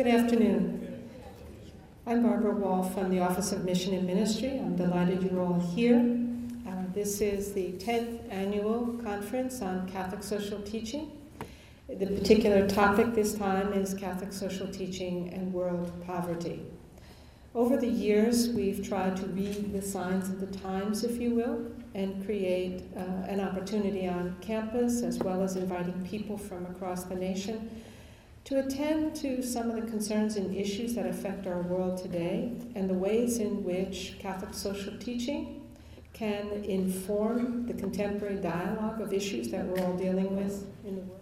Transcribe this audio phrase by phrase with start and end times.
[0.00, 0.98] Good afternoon.
[2.06, 4.58] I'm Barbara Wall from the Office of Mission and Ministry.
[4.58, 5.98] I'm delighted you're all here.
[6.66, 11.10] Uh, this is the 10th annual conference on Catholic social teaching.
[11.86, 16.62] The particular topic this time is Catholic social teaching and world poverty.
[17.54, 21.66] Over the years, we've tried to read the signs of the times, if you will,
[21.92, 27.16] and create uh, an opportunity on campus, as well as inviting people from across the
[27.16, 27.82] nation
[28.44, 32.88] to attend to some of the concerns and issues that affect our world today and
[32.88, 35.60] the ways in which Catholic social teaching
[36.12, 41.20] can inform the contemporary dialogue of issues that we're all dealing with in the world.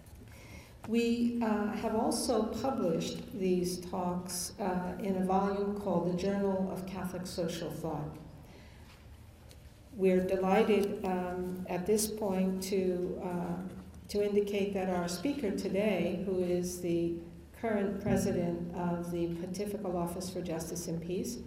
[0.87, 6.87] We uh, have also published these talks uh, in a volume called the Journal of
[6.87, 8.17] Catholic Social Thought.
[9.95, 13.78] We're delighted um, at this point to, uh,
[14.09, 17.13] to indicate that our speaker today, who is the
[17.61, 21.37] current president of the Pontifical Office for Justice and Peace,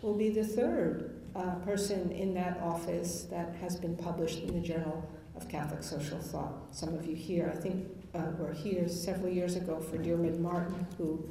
[0.00, 4.60] will be the third uh, person in that office that has been published in the
[4.66, 6.54] Journal of Catholic Social Thought.
[6.70, 10.86] Some of you here, I think, uh, were here several years ago for Diarmuid Martin,
[10.96, 11.24] who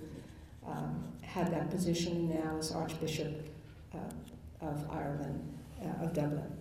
[0.68, 3.48] um, had that position now is Archbishop
[3.94, 6.52] uh, of Ireland, uh, of Dublin.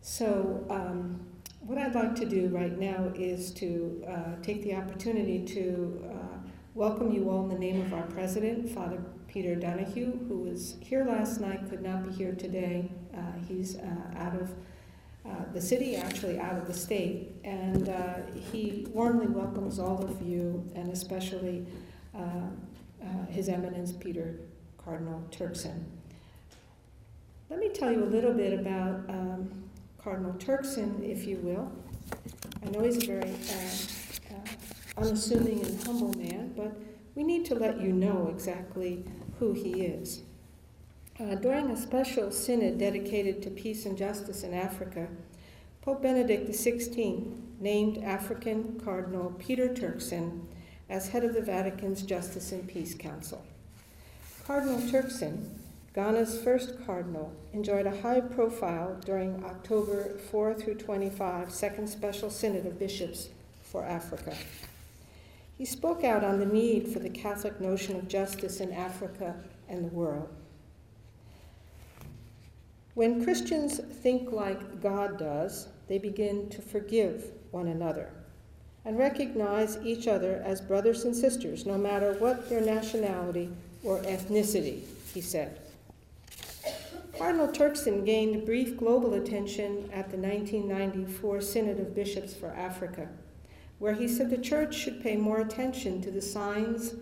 [0.00, 1.27] So, um,
[1.68, 6.38] what I'd like to do right now is to uh, take the opportunity to uh,
[6.74, 11.04] welcome you all in the name of our president, Father Peter Donohue, who was here
[11.04, 12.90] last night, could not be here today.
[13.14, 13.76] Uh, he's
[14.16, 14.50] out of
[15.26, 17.32] uh, the city, actually out of the state.
[17.44, 18.14] And uh,
[18.50, 21.66] he warmly welcomes all of you, and especially
[22.16, 22.20] uh,
[23.02, 24.40] uh, His Eminence Peter
[24.82, 25.84] Cardinal Turkson.
[27.50, 29.67] Let me tell you a little bit about um,
[30.02, 31.70] Cardinal Turkson, if you will.
[32.64, 33.34] I know he's a very
[34.96, 36.72] unassuming and humble man, but
[37.14, 39.04] we need to let you know exactly
[39.38, 40.22] who he is.
[41.20, 45.08] Uh, during a special synod dedicated to peace and justice in Africa,
[45.82, 50.42] Pope Benedict XVI named African Cardinal Peter Turkson
[50.88, 53.44] as head of the Vatican's Justice and Peace Council.
[54.46, 55.48] Cardinal Turkson,
[55.98, 62.66] Ghana's first cardinal, enjoyed a high profile during October 4 through 25 Second Special Synod
[62.66, 63.30] of Bishops
[63.64, 64.36] for Africa.
[65.56, 69.34] He spoke out on the need for the Catholic notion of justice in Africa
[69.68, 70.28] and the world.
[72.94, 78.10] When Christians think like God does, they begin to forgive one another
[78.84, 83.50] and recognize each other as brothers and sisters, no matter what their nationality
[83.82, 84.82] or ethnicity,
[85.12, 85.58] he said.
[87.18, 93.08] Cardinal Turkson gained brief global attention at the 1994 Synod of Bishops for Africa,
[93.80, 96.94] where he said the Church should pay more attention to the signs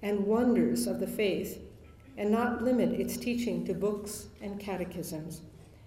[0.00, 1.60] and wonders of the faith
[2.16, 5.42] and not limit its teaching to books and catechisms.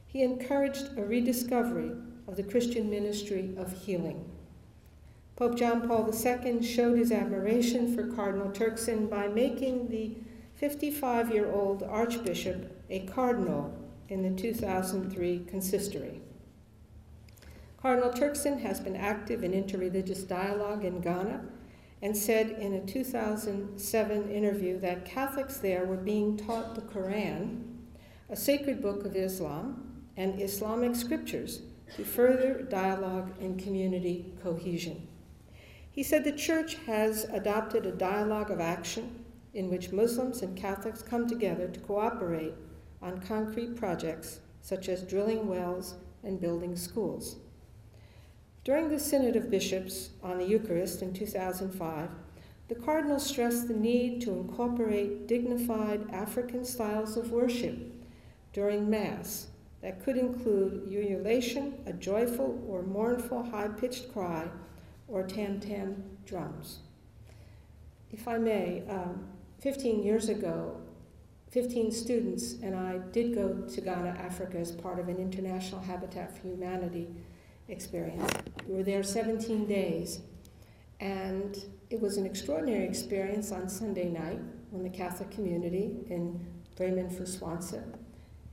[0.06, 1.92] He encouraged a rediscovery
[2.28, 4.30] of the Christian ministry of healing.
[5.36, 10.18] Pope John Paul II showed his admiration for Cardinal Turkson by making the
[10.54, 13.74] 55 year old Archbishop a cardinal
[14.10, 16.22] in the 2003 consistory.
[17.82, 21.42] Cardinal Turkson has been active in interreligious dialogue in Ghana
[22.02, 27.64] and said in a 2007 interview that Catholics there were being taught the Quran,
[28.30, 31.62] a sacred book of Islam, and Islamic scriptures
[31.96, 35.08] to further dialogue and community cohesion.
[35.90, 39.24] He said the Church has adopted a dialogue of action
[39.54, 42.54] in which Muslims and Catholics come together to cooperate
[43.02, 47.38] on concrete projects such as drilling wells and building schools.
[48.64, 52.10] During the Synod of Bishops on the Eucharist in 2005,
[52.68, 57.78] the Cardinal stressed the need to incorporate dignified African styles of worship
[58.54, 59.48] during Mass
[59.82, 64.48] that could include ululation, a joyful or mournful high pitched cry,
[65.08, 66.80] or tam tam drums.
[68.12, 69.28] If I may, um,
[69.60, 70.78] 15 years ago,
[71.52, 76.36] 15 students and I did go to Ghana, Africa as part of an international Habitat
[76.36, 77.10] for Humanity
[77.68, 78.32] experience.
[78.68, 80.22] We were there 17 days,
[81.02, 81.58] and
[81.90, 84.40] it was an extraordinary experience on Sunday night
[84.70, 86.40] when the Catholic community in
[86.78, 87.84] Bremen Fuswanza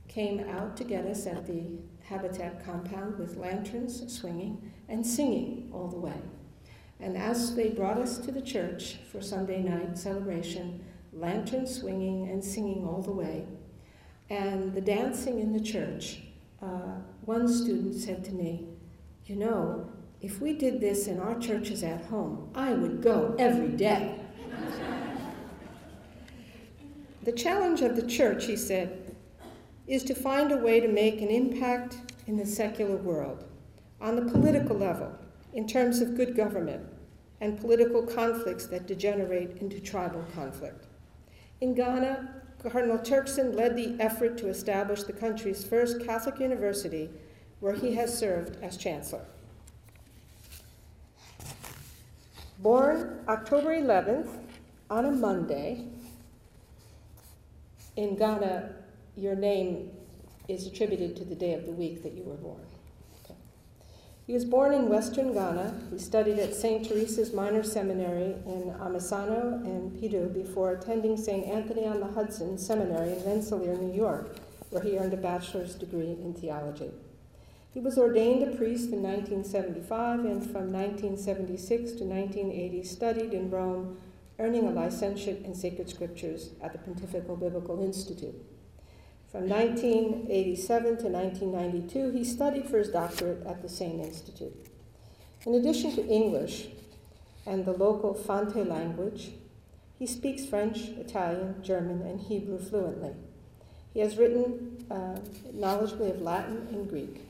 [0.09, 5.87] came out to get us at the Habitat compound with lanterns swinging and singing all
[5.87, 6.19] the way.
[6.99, 10.83] And as they brought us to the church for Sunday night celebration,
[11.19, 13.45] lanterns swinging and singing all the way,
[14.29, 16.21] and the dancing in the church,
[16.61, 18.67] uh, one student said to me,
[19.25, 19.89] you know,
[20.21, 24.15] if we did this in our churches at home, I would go every day.
[27.21, 29.15] The challenge of the church, he said,
[29.87, 33.43] is to find a way to make an impact in the secular world,
[33.99, 35.11] on the political level,
[35.53, 36.85] in terms of good government,
[37.41, 40.85] and political conflicts that degenerate into tribal conflict.
[41.61, 42.29] In Ghana,
[42.63, 47.09] Cardinal Turkson led the effort to establish the country's first Catholic university,
[47.59, 49.25] where he has served as chancellor.
[52.59, 54.29] Born October 11th
[54.89, 55.85] on a Monday,
[57.95, 58.73] in Ghana,
[59.17, 59.91] your name
[60.47, 62.68] is attributed to the day of the week that you were born.
[64.29, 65.73] He was born in western Ghana.
[65.89, 66.87] He studied at St.
[66.87, 71.47] Teresa's Minor Seminary in Amisano and Pido before attending St.
[71.47, 74.35] Anthony on the Hudson Seminary in Rensselaer, New York,
[74.69, 76.91] where he earned a bachelor's degree in theology.
[77.73, 83.97] He was ordained a priest in 1975 and from 1976 to 1980 studied in Rome,
[84.37, 88.35] earning a licentiate in sacred scriptures at the Pontifical Biblical Institute.
[89.31, 94.65] From 1987 to 1992, he studied for his doctorate at the same institute.
[95.45, 96.69] In addition to English
[97.45, 99.33] and the local Fante language,
[99.99, 103.13] he speaks French, Italian, German, and Hebrew fluently.
[103.93, 105.19] He has written uh,
[105.53, 107.21] knowledgeably of Latin and Greek.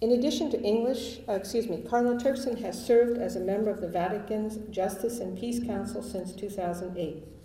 [0.00, 3.80] In addition to English, uh, excuse me, Cardinal Turkson has served as a member of
[3.80, 7.37] the Vatican's Justice and Peace Council since 2008.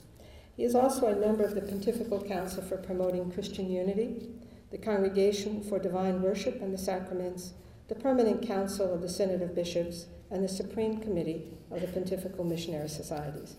[0.56, 4.30] He is also a member of the Pontifical Council for Promoting Christian Unity,
[4.70, 7.54] the Congregation for Divine Worship and the Sacraments,
[7.88, 12.44] the Permanent Council of the Synod of Bishops, and the Supreme Committee of the Pontifical
[12.44, 13.56] Missionary Societies.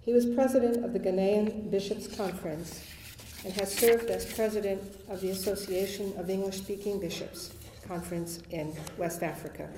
[0.00, 2.84] He was president of the Ghanaian Bishops' Conference
[3.44, 7.52] and has served as president of the Association of English Speaking Bishops
[7.86, 9.68] Conference in West Africa.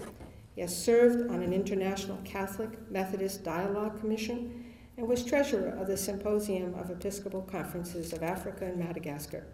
[0.55, 5.97] He has served on an International Catholic Methodist Dialogue Commission and was treasurer of the
[5.97, 9.44] Symposium of Episcopal Conferences of Africa and Madagascar,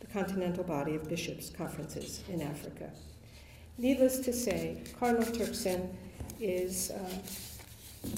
[0.00, 2.90] the continental body of bishops' conferences in Africa.
[3.78, 5.88] Needless to say, Cardinal Turkson
[6.40, 8.08] is, uh,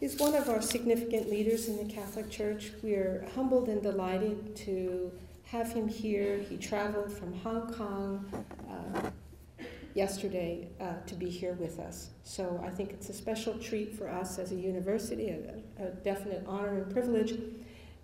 [0.00, 2.70] is one of our significant leaders in the Catholic Church.
[2.82, 5.10] We are humbled and delighted to
[5.46, 6.38] have him here.
[6.38, 8.44] He traveled from Hong Kong.
[8.70, 9.10] Uh,
[9.94, 12.10] yesterday uh, to be here with us.
[12.24, 16.44] So I think it's a special treat for us as a university, a, a definite
[16.46, 17.38] honor and privilege.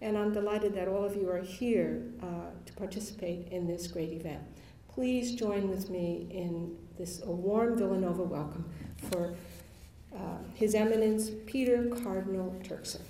[0.01, 2.27] And I'm delighted that all of you are here uh,
[2.65, 4.43] to participate in this great event.
[4.89, 8.65] Please join with me in this a warm Villanova welcome
[9.11, 9.35] for
[10.15, 10.19] uh,
[10.55, 13.01] His Eminence Peter Cardinal Turkson.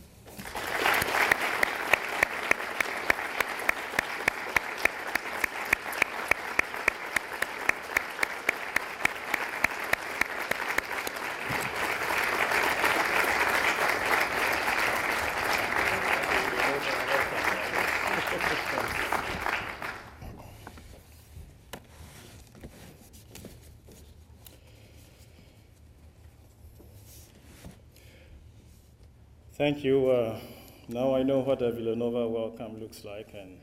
[29.58, 30.08] Thank you.
[30.08, 30.38] Uh,
[30.86, 33.58] now I know what a Villanova welcome looks like, and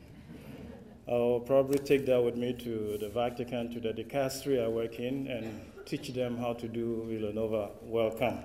[1.08, 5.26] I'll probably take that with me to the Vatican, to the dicastery I work in,
[5.26, 8.40] and teach them how to do Villanova welcome.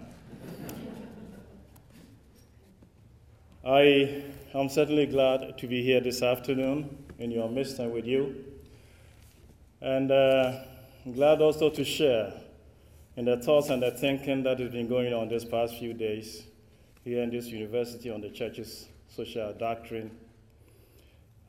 [3.65, 8.45] I am certainly glad to be here this afternoon in your midst and with you.
[9.81, 10.63] And uh,
[11.13, 12.31] glad also to share
[13.17, 16.43] in the thoughts and the thinking that has been going on these past few days
[17.03, 20.11] here in this university on the church's social doctrine.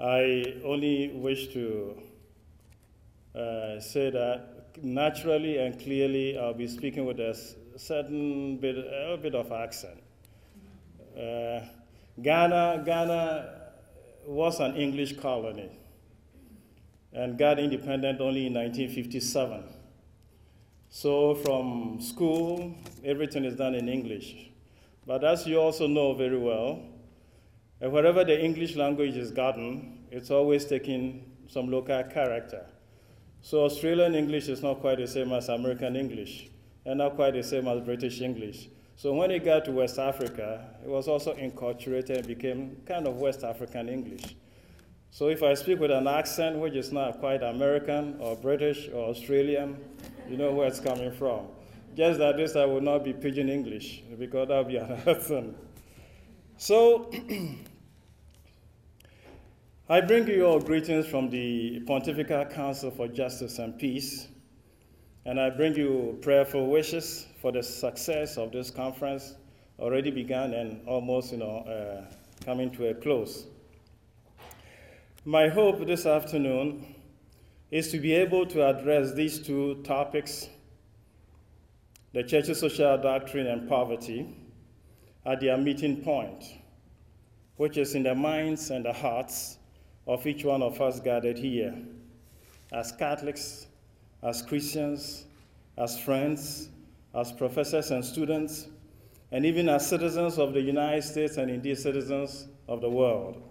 [0.01, 2.03] I only wish to
[3.35, 7.37] uh, say that naturally and clearly I'll be speaking with a
[7.77, 10.03] certain bit, a bit of accent.
[11.17, 11.61] Uh,
[12.21, 13.61] Ghana, Ghana
[14.27, 15.71] was an English colony
[17.13, 19.65] and got independent only in 1957.
[20.89, 24.52] So from school, everything is done in English.
[25.07, 26.81] But as you also know very well,
[27.83, 32.67] uh, wherever the English language is gotten, it's always taking some local character.
[33.41, 36.51] So Australian English is not quite the same as American English,
[36.87, 38.69] and not quite the same as British English.
[38.95, 43.17] So when it got to West Africa, it was also enculturated and became kind of
[43.17, 44.37] West African English.
[45.11, 49.11] So if I speak with an accent which is not quite American or British or
[49.11, 49.77] Australian,
[50.29, 51.49] you know where it's coming from.
[51.95, 55.53] Just that this I will not be pidgin English because that will be another.
[56.57, 57.11] So,
[59.89, 64.29] I bring you all greetings from the Pontifical Council for Justice and Peace,
[65.27, 69.35] and I bring you prayerful wishes for the success of this conference
[69.79, 72.05] already begun and almost, you know, uh,
[72.45, 73.47] coming to a close.
[75.25, 76.95] My hope this afternoon
[77.71, 80.49] is to be able to address these two topics
[82.13, 84.27] the church's social doctrine and poverty
[85.25, 86.45] at their meeting point,
[87.57, 89.59] which is in the minds and the hearts
[90.07, 91.75] of each one of us gathered here
[92.73, 93.67] as Catholics,
[94.23, 95.25] as Christians,
[95.77, 96.69] as friends,
[97.15, 98.69] as professors and students,
[99.31, 103.43] and even as citizens of the United States and indeed citizens of the world.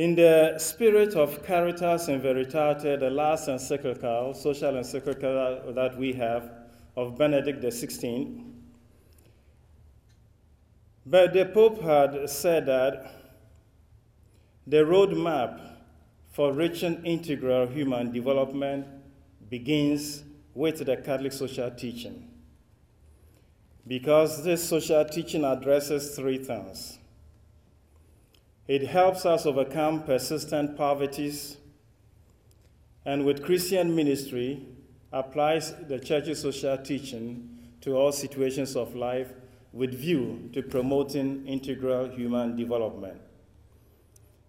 [0.00, 6.50] In the spirit of Caritas in Veritate, the last encyclical, social encyclical that we have
[6.96, 8.42] of Benedict XVI,
[11.04, 13.12] but the Pope had said that
[14.66, 15.60] the roadmap
[16.30, 18.86] for reaching integral human development
[19.50, 22.26] begins with the Catholic social teaching.
[23.86, 26.99] Because this social teaching addresses three things
[28.70, 31.56] it helps us overcome persistent poverties,
[33.04, 34.64] and with Christian ministry,
[35.12, 39.32] applies the church's social teaching to all situations of life
[39.72, 43.20] with view to promoting integral human development.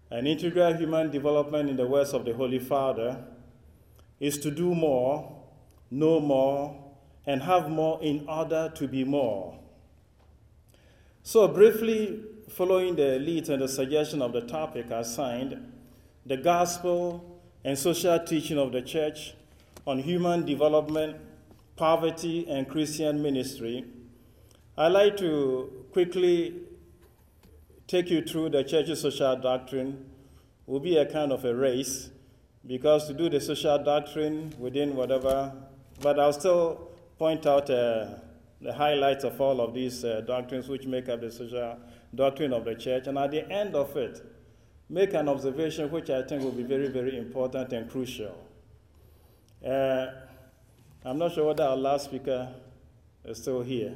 [0.08, 3.24] And integral human development, in the words of the Holy Father,
[4.20, 5.36] is to do more,
[5.90, 6.94] know more,
[7.26, 9.58] and have more in order to be more.
[11.24, 15.72] So, briefly, following the lead and the suggestion of the topic assigned,
[16.26, 19.34] the gospel and social teaching of the church
[19.86, 21.16] on human development,
[21.76, 23.84] poverty, and Christian ministry,
[24.76, 26.56] I'd like to quickly
[27.86, 30.04] take you through the church's social doctrine.
[30.66, 32.10] Will be a kind of a race
[32.66, 35.52] because to do the social doctrine within whatever,
[36.00, 38.06] but I'll still point out uh,
[38.62, 41.78] the highlights of all of these uh, doctrines which make up the social
[42.14, 43.06] doctrine of the church.
[43.06, 44.24] And at the end of it,
[44.88, 48.36] make an observation which I think will be very, very important and crucial.
[49.66, 50.06] Uh,
[51.04, 52.54] I'm not sure whether our last speaker
[53.24, 53.94] is still here.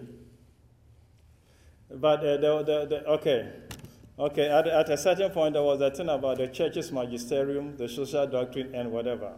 [1.91, 3.53] But uh, the, the, the, okay,
[4.19, 4.49] okay.
[4.49, 8.27] At, at a certain point, there was a thing about the church's magisterium, the social
[8.27, 9.35] doctrine, and whatever.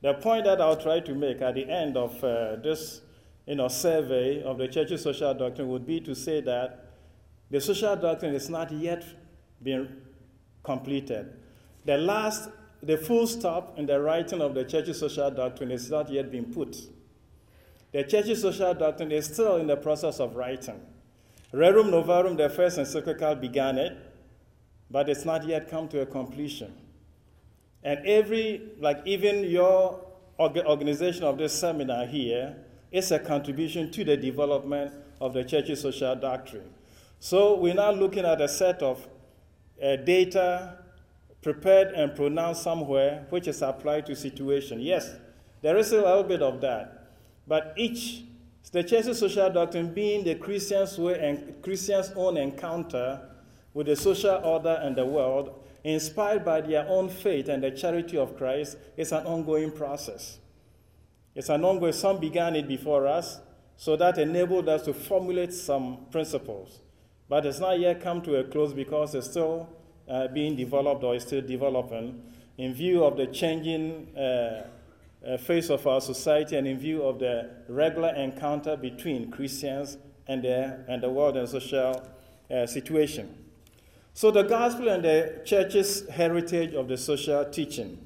[0.00, 3.00] The point that I'll try to make at the end of uh, this,
[3.46, 6.90] you know, survey of the church's social doctrine would be to say that
[7.50, 9.04] the social doctrine is not yet
[9.62, 9.88] being
[10.62, 11.32] completed.
[11.84, 12.48] The last,
[12.82, 16.52] the full stop in the writing of the church's social doctrine is not yet being
[16.52, 16.76] put.
[17.92, 20.80] The church's social doctrine is still in the process of writing.
[21.52, 23.98] Rerum Novarum, the first encyclical, began it,
[24.90, 26.72] but it's not yet come to a completion.
[27.82, 30.00] And every, like even your
[30.38, 32.56] organization of this seminar here,
[32.92, 36.70] is a contribution to the development of the church's social doctrine.
[37.18, 39.06] So we're now looking at a set of
[39.82, 40.78] uh, data
[41.42, 44.80] prepared and pronounced somewhere, which is applied to situation.
[44.80, 45.10] Yes,
[45.60, 47.10] there is a little bit of that,
[47.46, 48.24] but each
[48.72, 53.20] the church's social doctrine being the Christian's way and Christians' own encounter
[53.74, 58.16] with the social order and the world, inspired by their own faith and the charity
[58.16, 60.38] of Christ, is an ongoing process.
[61.34, 61.92] It's an ongoing.
[61.92, 63.40] Some began it before us,
[63.76, 66.80] so that enabled us to formulate some principles
[67.32, 69.66] but it's not yet come to a close because it's still
[70.06, 72.22] uh, being developed or is still developing
[72.58, 74.66] in view of the changing uh,
[75.26, 79.96] uh, face of our society and in view of the regular encounter between Christians
[80.26, 82.06] and the, and the world and social
[82.50, 83.34] uh, situation.
[84.12, 87.96] So, the gospel and the church's heritage of the social teaching.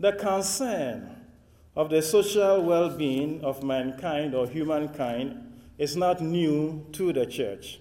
[0.00, 1.14] The concern
[1.76, 7.80] of the social well being of mankind or humankind is not new to the church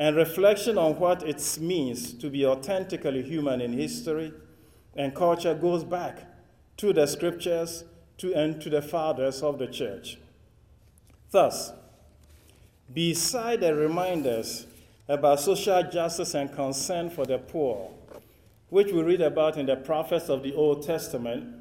[0.00, 4.32] and reflection on what it means to be authentically human in history
[4.96, 6.26] and culture goes back
[6.78, 7.84] to the scriptures
[8.16, 10.18] to, and to the fathers of the church.
[11.30, 11.72] Thus,
[12.92, 14.66] beside the reminders
[15.06, 17.90] about social justice and concern for the poor,
[18.70, 21.59] which we read about in the prophets of the Old Testament,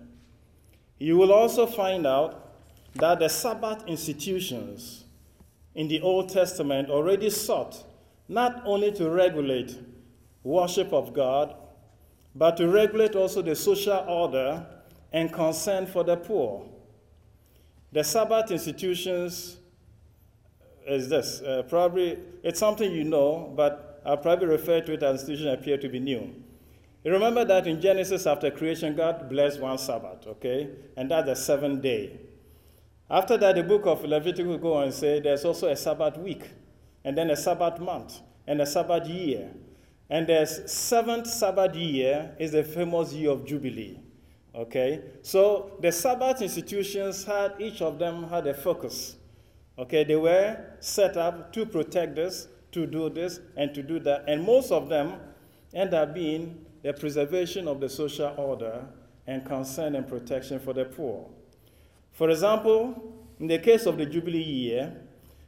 [0.99, 2.53] you will also find out
[2.95, 5.05] that the Sabbath institutions
[5.73, 7.83] in the Old Testament already sought
[8.27, 9.77] not only to regulate
[10.43, 11.55] worship of God,
[12.35, 14.65] but to regulate also the social order
[15.11, 16.65] and concern for the poor.
[17.91, 19.57] The Sabbath institutions
[20.85, 21.41] is this.
[21.41, 25.77] Uh, probably it's something you know, but I'll probably refer to it as institutions appear
[25.77, 26.38] to be new.
[27.03, 30.69] You remember that in Genesis, after creation, God blessed one Sabbath, okay?
[30.97, 32.19] And that's the seventh day.
[33.09, 36.43] After that, the book of Leviticus go and say there's also a Sabbath week,
[37.05, 39.49] and then a Sabbath month, and a Sabbath year.
[40.09, 43.99] And there's seventh Sabbath year is the famous year of Jubilee.
[44.53, 45.01] Okay?
[45.21, 49.15] So the Sabbath institutions had, each of them had a focus.
[49.77, 50.03] Okay?
[50.03, 54.25] They were set up to protect this, to do this, and to do that.
[54.27, 55.19] And most of them
[55.73, 58.85] end up being the preservation of the social order
[59.27, 61.29] and concern and protection for the poor.
[62.11, 64.93] For example, in the case of the Jubilee year,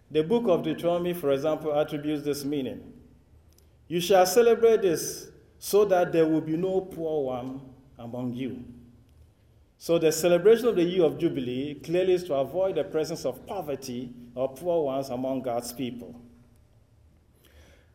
[0.09, 2.93] the book of Deuteronomy, for example, attributes this meaning.
[3.87, 7.61] You shall celebrate this so that there will be no poor one
[7.97, 8.63] among you.
[9.77, 13.45] So, the celebration of the year of Jubilee clearly is to avoid the presence of
[13.47, 16.21] poverty or poor ones among God's people.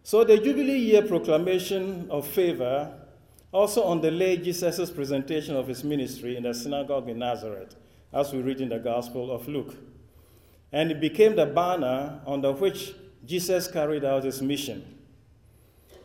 [0.02, 2.95] So, the Jubilee year proclamation of favor
[3.56, 7.74] also on the underlay Jesus' presentation of his ministry in the synagogue in Nazareth,
[8.12, 9.74] as we read in the Gospel of Luke.
[10.72, 12.92] And it became the banner under which
[13.24, 14.98] Jesus carried out his mission.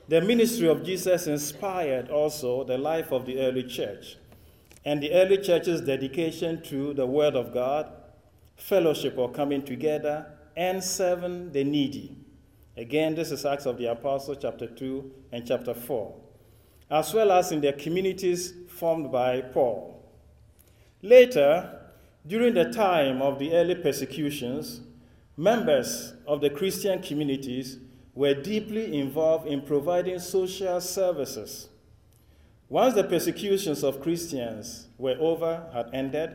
[0.08, 4.16] The ministry of Jesus inspired also the life of the early church
[4.86, 7.92] and the early church's dedication to the Word of God,
[8.56, 12.18] fellowship or coming together, and serving the needy.
[12.78, 16.16] Again, this is Acts of the Apostles, chapter 2 and chapter 4,
[16.92, 20.04] as well as in the communities formed by Paul.
[21.02, 21.80] Later,
[22.28, 24.82] during the time of the early persecutions,
[25.36, 27.80] members of the Christian communities
[28.14, 31.70] were deeply involved in providing social services
[32.72, 36.32] once the persecutions of Christians were over, had ended,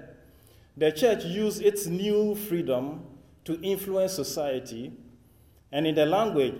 [0.77, 3.07] the church used its new freedom
[3.47, 4.93] to influence society.
[5.73, 6.57] And in the language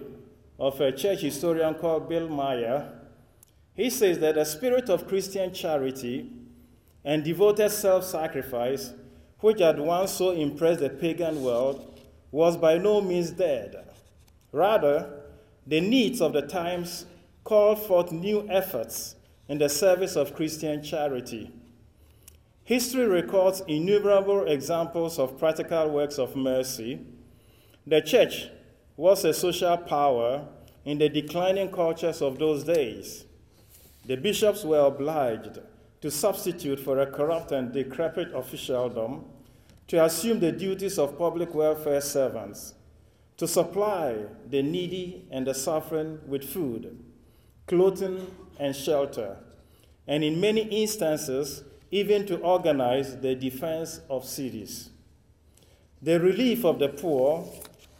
[0.59, 2.91] of a church historian called Bihlmeyer,
[3.77, 6.33] he says that the spirit of Christian charity
[7.05, 8.95] and devoted self sacrifice,
[9.41, 13.77] which had once so impressed the pagan world, was by no means dead.
[14.51, 15.21] Rather,
[15.67, 17.05] the needs of the times
[17.45, 19.15] called forth new efforts
[19.47, 21.53] in the service of Christian charity.
[22.65, 26.99] History records innumerable examples of practical works of mercy.
[27.87, 28.49] The church
[28.97, 30.49] was a social power
[30.85, 33.26] in the declining cultures of those days.
[34.07, 35.59] The bishops were obliged
[36.01, 39.25] to substitute for a corrupt and decrepit officialdom,
[39.89, 42.75] to assume the duties of public welfare servants,
[43.37, 44.17] to supply
[44.49, 47.03] the needy and the suffering with food,
[47.67, 48.27] clothing,
[48.61, 49.39] and shelter,
[50.07, 54.91] and in many instances, even to organize the defense of cities.
[56.01, 57.45] The relief of the poor,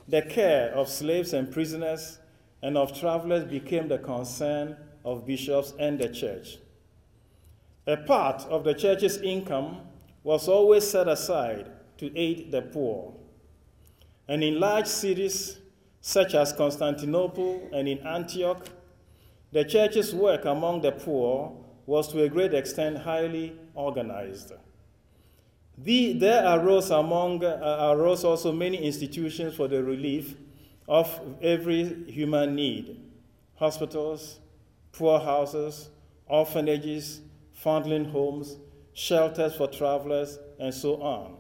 [0.07, 2.19] the care of slaves and prisoners,
[2.63, 6.59] and of travelers became the concern of bishops and the church.
[7.87, 9.79] A part of the church's income
[10.25, 13.15] was always set aside to aid the poor.
[14.29, 15.59] And in large cities
[16.01, 18.67] such as Constantinople and in Antioch,
[19.53, 24.53] the church's work among the poor was to a great extent highly organized.
[25.79, 30.35] The, there arose among uh, arose also many institutions for the relief
[30.89, 33.01] of every human need
[33.57, 34.41] hospitals,
[34.97, 35.91] poorhouses,
[36.27, 37.21] orphanages,
[37.53, 38.57] foundling homes,
[38.95, 41.37] shelters for travelers, and so on.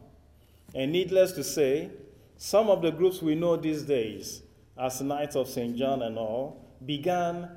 [0.75, 1.90] And needless to say,
[2.37, 4.42] some of the groups we know these days,
[4.79, 5.75] as Knights of St.
[5.75, 7.49] John and all, began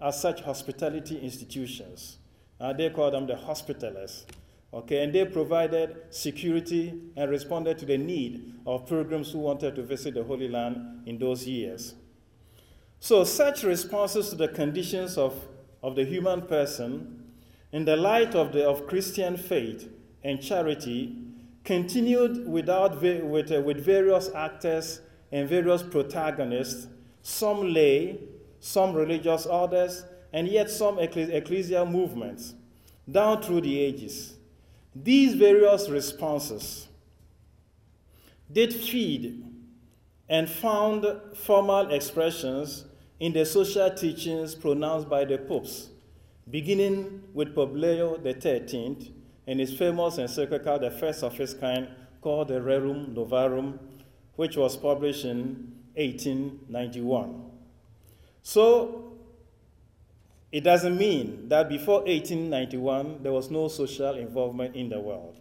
[0.00, 2.18] as such hospitality institutions.
[2.60, 4.26] Uh, they call them the hospitalers.
[4.72, 9.82] Okay, and they provided security and responded to the need of pilgrims who wanted to
[9.82, 11.94] visit the Holy Land in those years.
[13.00, 15.46] So, such responses to the conditions of,
[15.82, 17.24] of the human person,
[17.72, 19.88] in the light of, the, of Christian faith
[20.24, 21.16] and charity,
[21.64, 26.86] continued without, with, uh, with various actors and various protagonists,
[27.22, 28.18] some lay,
[28.58, 32.54] some religious orders, and yet some ecclesial movements
[33.10, 34.34] down through the ages.
[34.94, 36.88] These various responses
[38.50, 39.44] did feed
[40.28, 42.84] and found formal expressions
[43.20, 45.88] in the social teachings pronounced by the popes,
[46.50, 49.12] beginning with Pope Leo XIII
[49.46, 51.88] and his famous encyclical, the first of its kind,
[52.20, 53.78] called the Rerum Novarum,
[54.36, 57.44] which was published in 1891.
[58.42, 59.12] So,
[60.50, 65.38] it doesn't mean that before 1891 there was no social involvement in the world.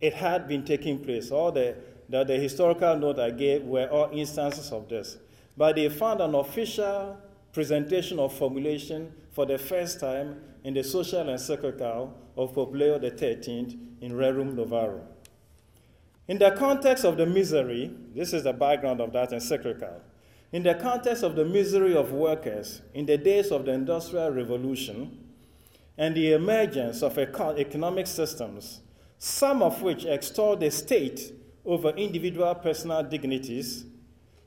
[0.00, 1.30] It had been taking place.
[1.30, 1.76] All the,
[2.08, 5.16] the, the historical note I gave were all instances of this.
[5.60, 7.18] But they found an official
[7.52, 13.78] presentation of formulation for the first time in the social encyclical of Pope Leo XIII
[14.00, 15.02] in Rerum Novarum.
[16.28, 20.00] In the context of the misery, this is the background of that encyclical.
[20.50, 25.26] In the context of the misery of workers in the days of the Industrial Revolution
[25.98, 28.80] and the emergence of economic systems,
[29.18, 31.34] some of which extol the state
[31.66, 33.84] over individual personal dignities,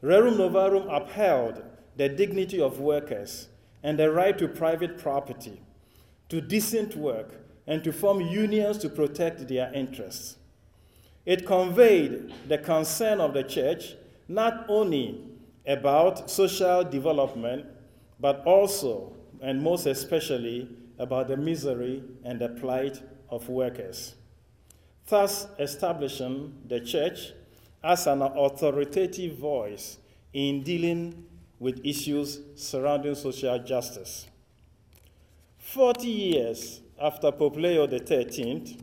[0.04, 1.64] Rerum Novarum upheld
[1.96, 3.48] the dignity of workers
[3.82, 5.62] and the right to private property,
[6.28, 7.36] to decent work,
[7.68, 10.36] and to form unions to protect their interests.
[11.26, 13.96] It conveyed the concern of the church
[14.28, 15.22] not only
[15.66, 17.66] about social development,
[18.20, 20.68] but also, and most especially,
[21.00, 24.16] about the misery and the plight of workers,
[25.08, 27.32] thus establishing the church
[27.84, 29.98] as an authoritative voice
[30.34, 31.26] in dealing
[31.60, 34.28] with issues surrounding social justice.
[35.58, 38.78] Forty years after Pope Leo XIII,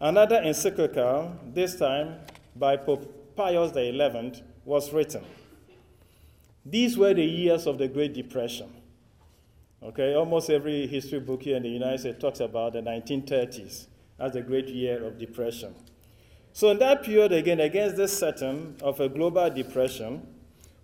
[0.00, 2.16] another encyclical, this time
[2.56, 5.24] by Pope Pius XI, was written.
[6.64, 8.70] These were the years of the Great Depression.
[9.82, 13.86] Okay, almost every history book here in the United States talks about the 1930s
[14.18, 15.74] as the great year of depression.
[16.56, 20.24] So, in that period, again, against this setting of a global depression,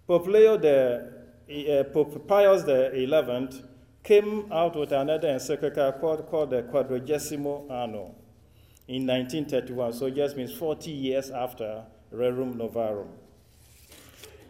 [0.04, 1.12] Pope Leo the
[1.48, 3.62] uh, Pope Pius XI
[4.02, 8.16] came out with another encyclical called, called the Quadragesimo Anno
[8.88, 9.92] in 1931.
[9.92, 13.06] So, it just means 40 years after Rerum Novarum.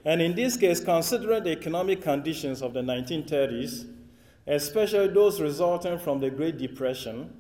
[0.06, 3.87] And in this case, considering the economic conditions of the 1930s,
[4.46, 7.30] especially those resulting from the Great Depression,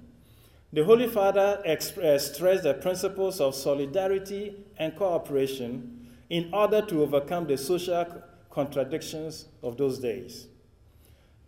[0.72, 7.56] the Holy Father stressed the principles of solidarity and cooperation in order to overcome the
[7.56, 10.46] social contradictions of those days.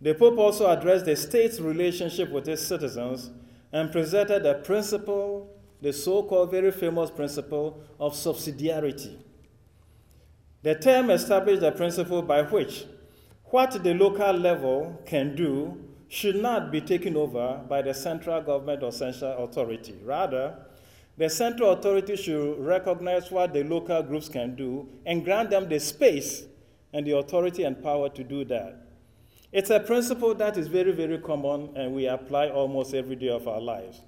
[0.01, 3.29] The Pope also addressed the state's relationship with its citizens
[3.71, 5.49] and presented the principle,
[5.81, 9.17] the so called very famous principle of subsidiarity
[10.63, 12.85] the term established a principle by which
[13.45, 15.77] what the local level can do
[16.13, 19.95] should not be taken over by the central government or central authority.
[20.05, 20.55] Rather,
[21.17, 25.79] the central authority should recognize what the local groups can do and grant them the
[25.79, 26.43] space
[26.93, 28.85] and the authority and power to do that.
[29.51, 33.47] It's a principle that is very, very common and we apply almost every day of
[33.47, 34.03] our lives.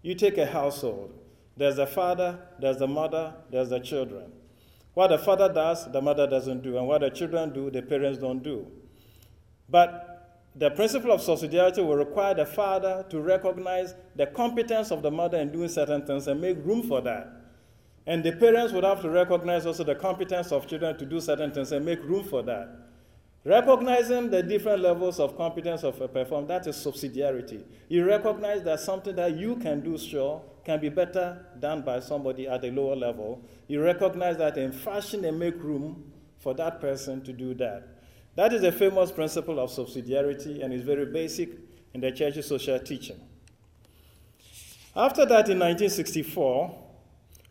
[0.00, 1.12] You take a household,
[1.58, 4.32] there's a father, there's a mother, there's the children.
[4.94, 8.18] What the father does, the mother doesn't do, and what the children do, the parents
[8.18, 8.68] don't do.
[9.68, 10.11] But
[10.54, 15.38] the principle of subsidiarity will require the father to recognize the competence of the mother
[15.38, 17.28] in doing certain things and make room for that.
[18.06, 21.52] And the parents would have to recognize also the competence of children to do certain
[21.52, 22.68] things and make room for that.
[23.44, 27.64] Recognizing the different levels of competence of a perform, that is subsidiarity.
[27.88, 32.46] You recognize that something that you can do, sure, can be better done by somebody
[32.46, 33.42] at a lower level.
[33.66, 37.91] You recognize that and fashion and make room for that person to do that.
[38.34, 41.50] That is a famous principle of subsidiarity and is very basic
[41.92, 43.20] in the church's social teaching.
[44.96, 46.78] After that, in 1964,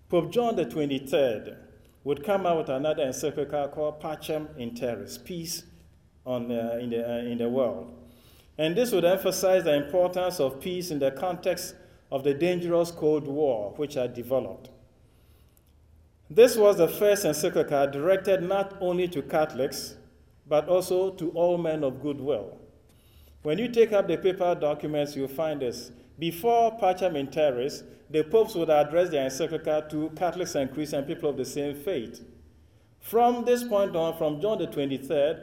[0.09, 1.57] Pope John 23rd
[2.03, 5.63] would come out with another encyclical called Pacem in Terris, Peace
[6.25, 7.93] on, uh, in, the, uh, in the world.
[8.57, 11.75] And this would emphasize the importance of peace in the context
[12.11, 14.69] of the dangerous Cold War which had developed.
[16.29, 19.95] This was the first encyclical directed not only to Catholics,
[20.51, 22.57] but also to all men of goodwill.
[23.41, 25.93] When you take up the paper documents, you'll find this.
[26.19, 31.29] Before Pacem in Terris, the popes would address their encyclical to Catholics and Christian people
[31.29, 32.25] of the same faith.
[32.99, 35.41] From this point on, from John the 23rd,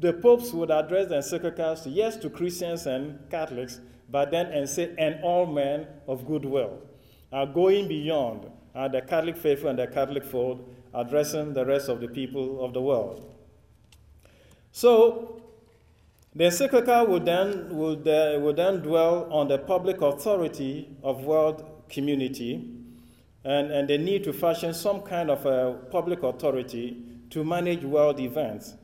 [0.00, 3.78] the popes would address the encyclicals, to yes, to Christians and Catholics,
[4.10, 6.80] but then and say, and all men of goodwill,
[7.32, 12.00] are going beyond uh, the Catholic faith and the Catholic fold, addressing the rest of
[12.00, 13.31] the people of the world.
[14.72, 15.42] So,
[16.34, 21.62] the encyclical would then, would, uh, would then dwell on the public authority of world
[21.90, 22.70] community
[23.44, 26.96] and, and the need to fashion some kind of a public authority
[27.28, 28.74] to manage world events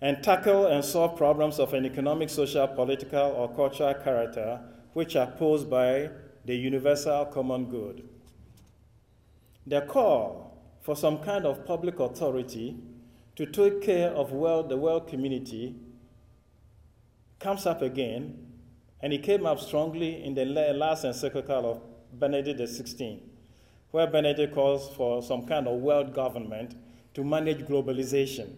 [0.00, 4.60] and tackle and solve problems of an economic, social, political, or cultural character
[4.94, 6.08] which are posed by
[6.46, 8.08] the universal common good.
[9.66, 12.76] The call for some kind of public authority
[13.36, 14.30] to take care of
[14.68, 15.74] the world community
[17.38, 18.46] comes up again,
[19.00, 21.80] and it came up strongly in the last encyclical of
[22.18, 23.20] Benedict XVI,
[23.90, 26.74] where Benedict calls for some kind of world government
[27.14, 28.56] to manage globalization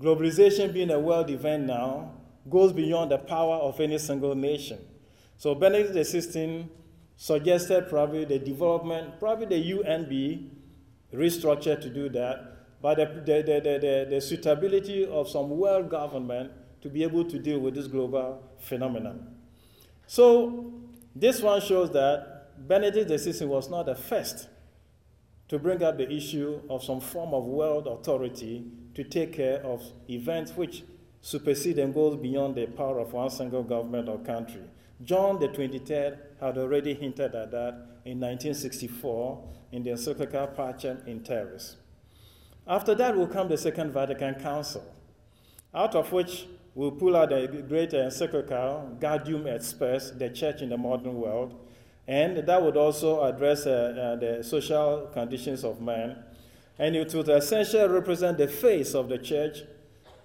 [0.00, 2.12] Globalization being a world event now
[2.48, 4.78] goes beyond the power of any single nation.
[5.36, 6.66] So Benedict XVI
[7.16, 10.48] suggested probably the development, probably the UNB
[11.12, 16.52] restructured to do that, but the, the, the, the, the suitability of some world government
[16.82, 19.34] to be able to deal with this global phenomenon.
[20.06, 20.72] So,
[21.14, 24.48] this one shows that Benedict XVI was not the first
[25.48, 28.64] to bring up the issue of some form of world authority
[28.94, 30.84] to take care of events which
[31.20, 34.62] supersede and goes beyond the power of one single government or country.
[35.04, 41.20] John the 23rd had already hinted at that in 1964 in the encyclical Pacem in
[41.20, 41.76] Terris.
[42.70, 44.84] After that will come the Second Vatican Council,
[45.74, 50.68] out of which we'll pull out the great encyclical Gaudium et Spes, the Church in
[50.68, 51.52] the Modern World,
[52.06, 56.22] and that would also address uh, uh, the social conditions of man.
[56.78, 59.62] And it would essentially represent the face of the church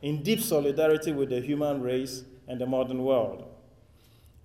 [0.04, 3.44] in deep solidarity with the human race and the modern world.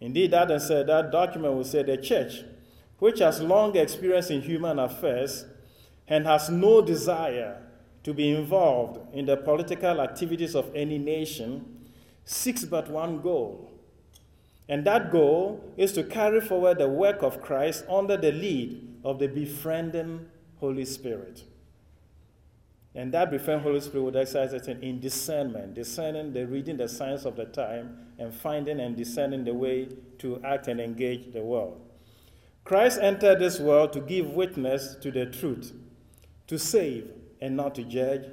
[0.00, 2.44] Indeed, that, said, that document will say the church,
[2.98, 5.44] which has long experience in human affairs
[6.08, 7.66] and has no desire
[8.04, 11.86] to be involved in the political activities of any nation,
[12.24, 13.70] seeks but one goal
[14.70, 19.18] and that goal is to carry forward the work of Christ under the lead of
[19.18, 20.28] the befriending
[20.60, 21.42] Holy Spirit.
[22.94, 27.26] And that befriending Holy Spirit would exercise it in discernment, discerning the reading the signs
[27.26, 31.80] of the time, and finding and discerning the way to act and engage the world.
[32.62, 35.72] Christ entered this world to give witness to the truth,
[36.46, 37.10] to save
[37.40, 38.26] and not to judge,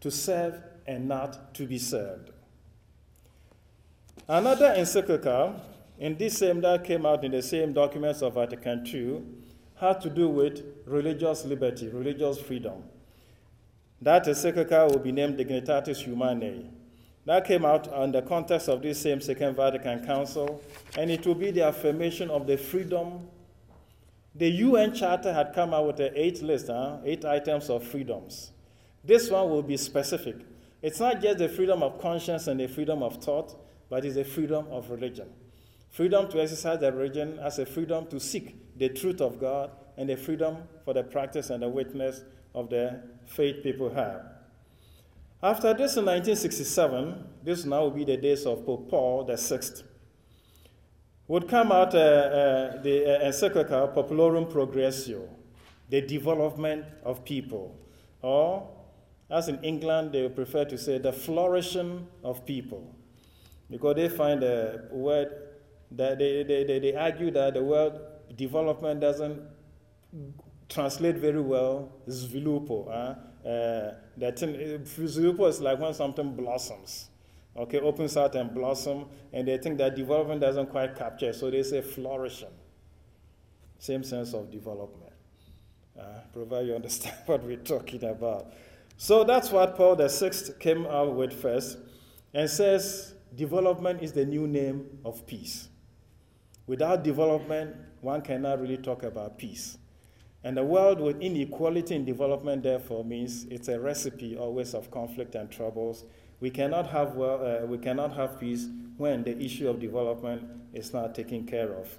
[0.00, 2.30] to serve and not to be served.
[4.28, 5.60] Another encyclical
[5.98, 9.22] in this same that came out in the same documents of Vatican II
[9.76, 12.82] had to do with religious liberty, religious freedom.
[14.00, 16.70] That encyclical will be named Dignitatis Humanae.
[17.26, 20.62] That came out in the context of this same Second Vatican Council,
[20.98, 23.28] and it will be the affirmation of the freedom.
[24.34, 26.98] The UN Charter had come out with an eight list, huh?
[27.04, 28.50] eight items of freedoms.
[29.04, 30.36] This one will be specific.
[30.82, 33.54] It's not just the freedom of conscience and the freedom of thought,
[33.90, 35.28] but it's the freedom of religion.
[35.90, 40.08] Freedom to exercise their religion as a freedom to seek the truth of God and
[40.08, 42.22] the freedom for the practice and the witness
[42.54, 44.22] of the faith people have.
[45.42, 49.60] After this in 1967, this now will be the days of Pope Paul VI,
[51.28, 55.28] would come out uh, uh, the uh, encyclical Populorum Progressio,
[55.90, 57.76] the development of people,
[58.22, 58.68] or
[59.30, 62.94] as in England they prefer to say the flourishing of people,
[63.70, 65.32] because they find the word
[65.90, 67.92] that they, they, they, they argue that the word
[68.36, 69.40] development doesn't
[70.68, 72.88] translate very well sviluppo.
[72.88, 73.48] Huh?
[73.48, 77.08] Uh, that sviluppo is like when something blossoms,
[77.56, 81.62] okay, opens out and blossom, and they think that development doesn't quite capture, so they
[81.62, 82.48] say flourishing.
[83.78, 85.12] Same sense of development.
[85.98, 88.52] Uh, provide you understand what we're talking about.
[88.96, 90.30] So that's what Paul VI
[90.60, 91.78] came out with first,
[92.32, 95.68] and says development is the new name of peace.
[96.66, 99.78] Without development, one cannot really talk about peace.
[100.44, 105.34] And a world with inequality in development, therefore, means it's a recipe always of conflict
[105.34, 106.04] and troubles.
[106.40, 108.66] We cannot have, well, uh, we cannot have peace
[108.98, 111.98] when the issue of development is not taken care of.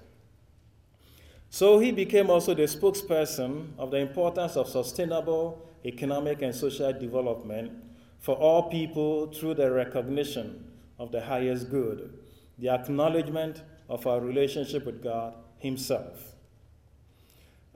[1.50, 7.72] So he became also the spokesperson of the importance of sustainable economic and social development
[8.18, 10.64] for all people through the recognition
[10.98, 12.18] of the highest good,
[12.58, 16.36] the acknowledgement of our relationship with God Himself.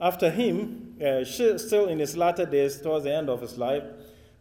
[0.01, 3.83] After him, uh, still in his latter days, towards the end of his life,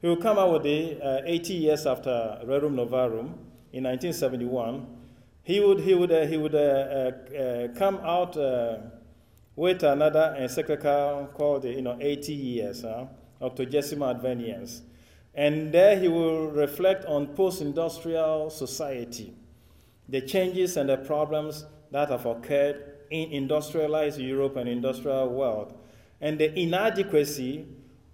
[0.01, 3.35] he will come out with the uh, 80 years after Rerum Novarum
[3.71, 4.87] in 1971.
[5.43, 8.79] He would, he would, uh, he would uh, uh, come out uh,
[9.55, 13.05] with another encyclical called you know, 80 Years, huh?
[13.41, 14.83] Octogesima Adveniens.
[15.35, 19.35] And there he will reflect on post industrial society
[20.11, 25.73] the changes and the problems that have occurred in industrialized Europe and industrial world,
[26.21, 27.67] and the inadequacy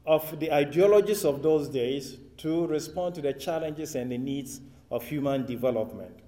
[0.05, 4.61] of the ideologies of those days to respond to the challenges and the needs
[4.91, 6.21] of human development.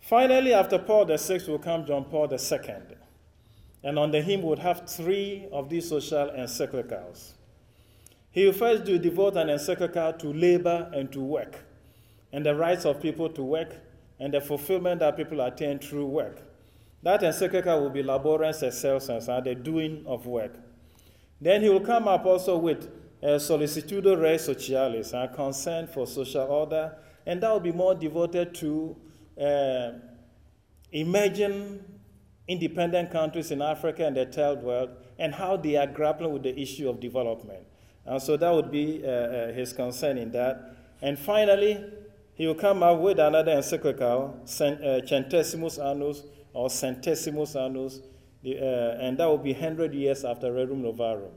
[0.00, 2.96] Finally, after Paul VI will come John Paul II,
[3.84, 7.32] and under him would have three of these social encyclicals.
[8.32, 11.64] He will first do devote an encyclical to labor and to work,
[12.32, 13.76] and the rights of people to work
[14.18, 16.40] and the fulfillment that people attain through work.
[17.02, 20.54] That encyclical will be Laborem Exercens, and the doing of work.
[21.40, 22.88] Then he will come up also with
[23.22, 28.54] uh, Sollicitudo Rei Socialis, a concern for social order, and that will be more devoted
[28.54, 28.96] to
[29.40, 29.90] uh,
[30.92, 31.84] emerging
[32.48, 36.58] independent countries in Africa and the third world and how they are grappling with the
[36.58, 37.64] issue of development.
[38.06, 40.76] And so that would be uh, uh, his concern in that.
[41.00, 41.82] And finally,
[42.34, 48.00] he will come up with another encyclical, uh, Centesimus Annus or Centesimus Annus,
[48.42, 51.30] the, uh, and that will be 100 years after Rerum Novarum.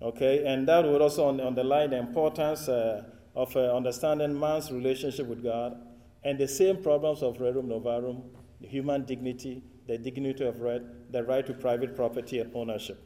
[0.00, 3.04] Okay, and that would also underline the importance uh,
[3.36, 5.76] of uh, understanding man's relationship with God
[6.24, 8.22] and the same problems of Rerum Novarum,
[8.60, 12.98] the human dignity, the dignity of right, the right to private property and ownership.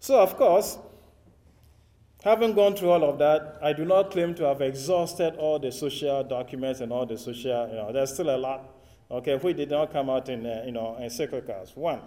[0.00, 0.78] So, of course,
[2.22, 5.70] having gone through all of that, I do not claim to have exhausted all the
[5.70, 8.74] social documents and all the social, you know, there's still a lot,
[9.10, 11.76] okay, which did not come out in, uh, you know, encyclicals.
[11.76, 12.00] One,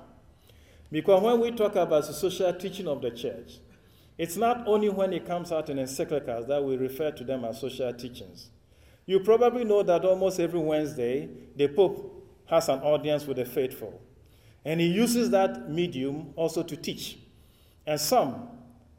[0.92, 3.60] because when we talk about the social teaching of the church,
[4.18, 7.62] it's not only when it comes out in encyclicals that we refer to them as
[7.62, 8.50] social teachings.
[9.06, 14.02] You probably know that almost every Wednesday, the Pope has an audience with the faithful.
[14.66, 17.18] And he uses that medium also to teach.
[17.88, 18.50] And some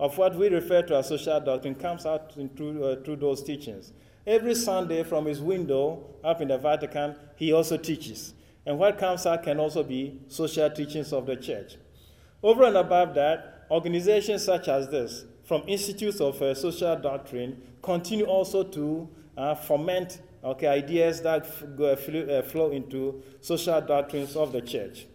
[0.01, 3.93] of what we refer to as social doctrine comes out through, uh, through those teachings.
[4.27, 8.33] Every Sunday from his window up in the Vatican, he also teaches.
[8.65, 11.77] And what comes out can also be social teachings of the church.
[12.43, 18.25] Over and above that, organizations such as this, from institutes of uh, social doctrine, continue
[18.25, 24.63] also to uh, foment okay, ideas that go, uh, flow into social doctrines of the
[24.63, 25.07] church.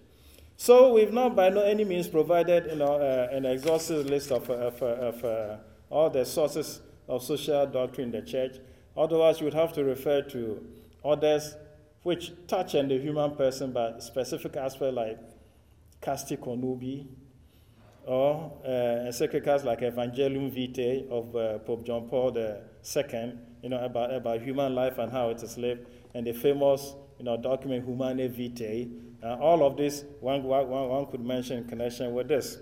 [0.58, 4.50] So we've not by no any means provided you know, uh, an exhaustive list of,
[4.50, 5.58] uh, of, uh, of uh,
[5.90, 8.58] all the sources of social doctrine in the church.
[8.96, 10.66] Otherwise, you would have to refer to
[11.04, 11.56] others
[12.04, 15.20] which touch on the human person, but specific aspects like
[16.02, 17.08] Casti Connubii,
[18.06, 18.70] or uh,
[19.10, 24.76] encyclicals like Evangelium Vitae of uh, Pope John Paul II, you know, about, about human
[24.76, 28.88] life and how it is lived, and the famous you know, document Humanae Vitae.
[29.24, 32.58] Uh, all of this one, one, one could mention in connection with this.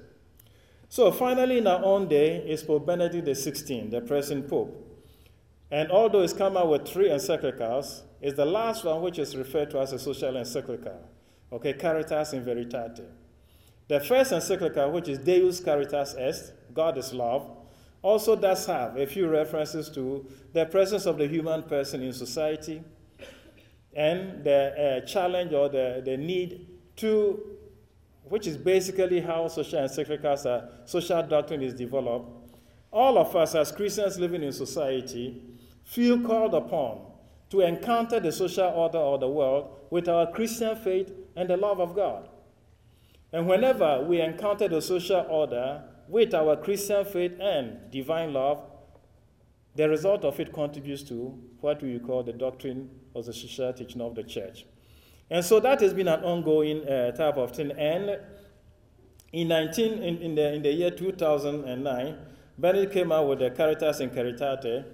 [0.90, 4.80] So finally, in our own day is Pope Benedict XVI, the present Pope.
[5.72, 9.72] And although he's come out with three encyclicals, it's the last one which is referred
[9.72, 11.00] to as a social encyclical,
[11.52, 13.04] okay, Caritas in Veritate.
[13.88, 17.50] The first encyclical, which is Deus Caritas Est, God is Love,
[18.04, 22.84] also does have a few references to the presence of the human person in society
[23.96, 27.40] and the uh, challenge or the, the need to,
[28.24, 32.30] which is basically how social encyclicals are, social doctrine is developed.
[32.92, 35.42] All of us as Christians living in society
[35.84, 37.02] feel called upon
[37.50, 41.80] to encounter the social order of the world with our Christian faith and the love
[41.80, 42.30] of God.
[43.32, 48.64] And whenever we encounter the social order with our Christian faith and divine love,
[49.76, 54.02] the result of it contributes to what we call the doctrine of the social teaching
[54.02, 54.66] of the church.
[55.30, 57.72] And so that has been an ongoing uh, type of thing.
[57.72, 58.20] And
[59.32, 62.18] in, 19, in, in, the, in the year 2009,
[62.58, 64.86] Benedict came out with the Caritas in Caritate,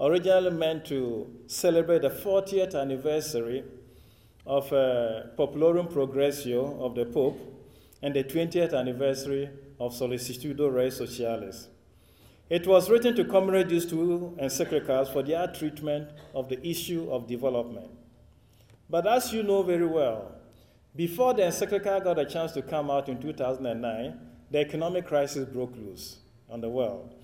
[0.00, 3.62] originally meant to celebrate the 40th anniversary
[4.44, 7.38] of uh, Populorum Progressio of the Pope
[8.02, 11.68] and the 20th anniversary of Sollicitudo Rei Socialis.
[12.48, 17.26] It was written to commemorate these two encyclicals for their treatment of the issue of
[17.26, 17.90] development.
[18.88, 20.32] But as you know very well,
[20.94, 24.20] before the encyclical got a chance to come out in 2009,
[24.52, 27.14] the economic crisis broke loose on the world.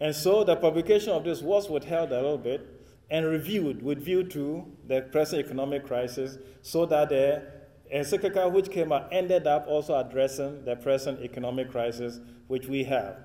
[0.00, 2.66] And so the publication of this was withheld a little bit
[3.10, 7.42] and reviewed with view to the present economic crisis so that the
[7.90, 13.18] encyclical which came out ended up also addressing the present economic crisis which we have.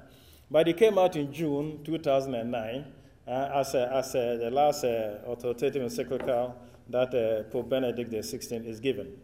[0.50, 2.86] But it came out in June 2009
[3.28, 6.56] uh, as, a, as a, the last uh, authoritative encyclical
[6.90, 9.18] that uh, Pope Benedict XVI is given.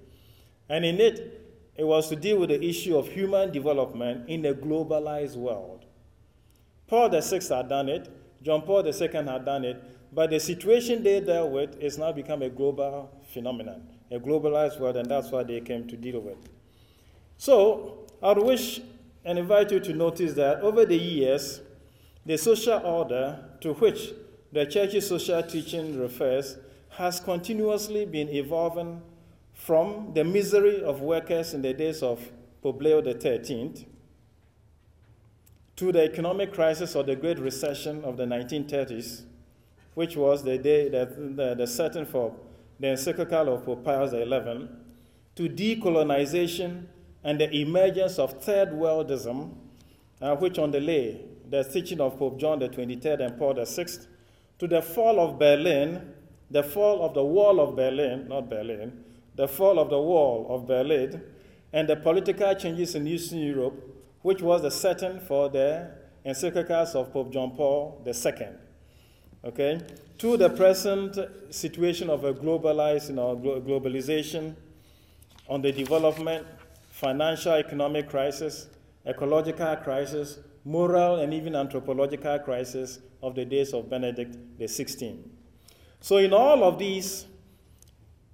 [0.68, 1.42] And in it,
[1.76, 5.86] it was to deal with the issue of human development in a globalized world.
[6.88, 8.10] Paul VI had done it,
[8.42, 9.82] John Paul II had done it,
[10.14, 14.96] but the situation they dealt with is now become a global phenomenon a globalized world,
[14.98, 16.38] and that's what they came to deal with.
[17.38, 18.80] So, I wish
[19.26, 21.62] and invite you to notice that over the years,
[22.26, 24.12] the social order to which
[24.52, 26.58] the church's social teaching refers
[26.90, 29.02] has continuously been evolving
[29.54, 33.88] from the misery of workers in the days of Pope Leo XIII
[35.76, 39.24] to the economic crisis or the Great Recession of the 1930s,
[39.96, 42.36] which was the day that the, the setting for
[42.80, 44.68] the encyclical of Pope Pius XI,
[45.36, 46.86] to decolonization
[47.24, 49.52] and the emergence of third worldism,
[50.22, 53.86] uh, which underlay the teaching of Pope John the 23rd and Paul VI,
[54.60, 56.14] to the fall of Berlin,
[56.50, 59.04] the fall of the wall of Berlin, not Berlin,
[59.36, 61.22] the fall of the wall of Berlin,
[61.72, 63.74] and the political changes in Eastern Europe,
[64.22, 65.90] which was the setting for the
[66.26, 68.48] encyclicals of Pope John Paul II.
[69.46, 69.82] Okay,
[70.20, 71.18] to the present
[71.50, 74.56] situation of a globalized, you know, globalization,
[75.50, 76.48] on the development,
[77.04, 78.68] financial, economic crisis,
[79.06, 85.20] ecological crisis, moral, and even anthropological crisis of the days of Benedict XVI.
[86.00, 87.26] So, in all of these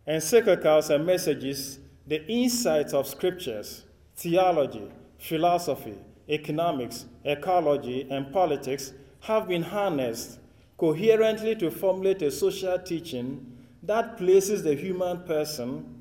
[0.08, 5.98] encyclicals and messages, the insights of scriptures, theology, philosophy,
[6.30, 10.40] economics, ecology, and politics have been harnessed
[10.78, 15.99] coherently to formulate a social teaching that places the human person,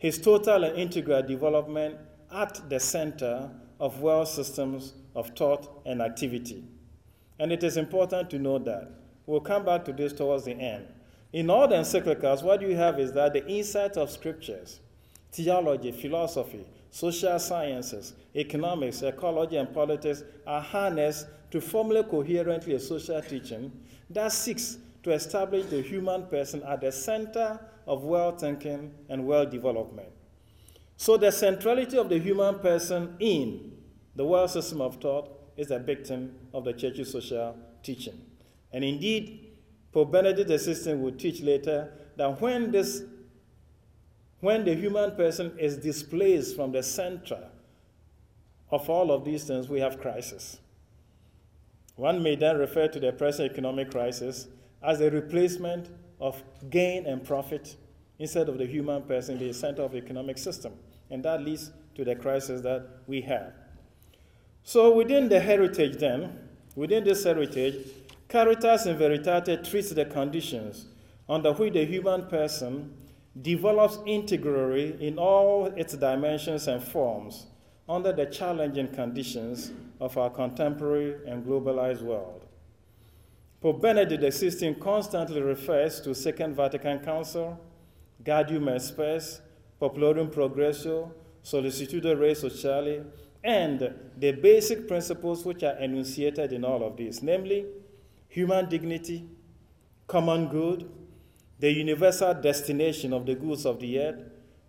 [0.00, 1.96] his total and integral development,
[2.32, 6.64] at the center of world systems of thought and activity.
[7.38, 8.90] And it is important to note that.
[9.26, 10.86] We'll come back to this towards the end.
[11.32, 14.80] In all the encyclicals, what you have is that the insight of scriptures,
[15.32, 23.20] theology, philosophy, social sciences, economics, ecology, and politics are harnessed to formulate coherently a social
[23.22, 23.70] teaching
[24.08, 29.50] that seeks to establish the human person at the center of world thinking and world
[29.50, 30.08] development.
[30.96, 33.72] So, the centrality of the human person in
[34.14, 38.20] the world system of thought is a victim of the church's social teaching.
[38.72, 39.54] And indeed,
[39.92, 43.02] Pope Benedict XVI will teach later that when this
[44.38, 47.48] when the human person is displaced from the center
[48.70, 50.58] of all of these things, we have crisis.
[51.96, 54.46] One may then refer to the present economic crisis
[54.80, 55.88] as a replacement
[56.20, 57.76] of gain and profit
[58.18, 60.72] instead of the human person, the center of the economic system.
[61.10, 63.52] And that leads to the crisis that we have.
[64.62, 66.38] So within the heritage then,
[66.76, 67.86] within this heritage,
[68.28, 70.86] Caritas in Veritate treats the conditions
[71.28, 72.94] under which the human person
[73.42, 77.46] develops integrally in all its dimensions and forms
[77.88, 82.39] under the challenging conditions of our contemporary and globalized world.
[83.60, 87.60] Pope Benedict XVI constantly refers to Second Vatican Council,
[88.24, 89.42] Gaudium et Spes,
[89.78, 91.12] Populorum Progressio,
[91.44, 93.04] Sollicitudo Rei Socialis,
[93.44, 97.66] and the basic principles which are enunciated in all of these, namely
[98.28, 99.28] human dignity,
[100.06, 100.90] common good,
[101.58, 104.22] the universal destination of the goods of the earth,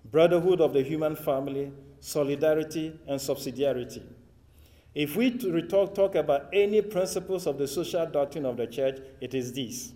[0.03, 1.71] brotherhood of the human family,
[2.01, 4.03] solidarity, and subsidiarity.
[4.93, 9.33] If we talk, talk about any principles of the social doctrine of the church, it
[9.33, 9.93] is this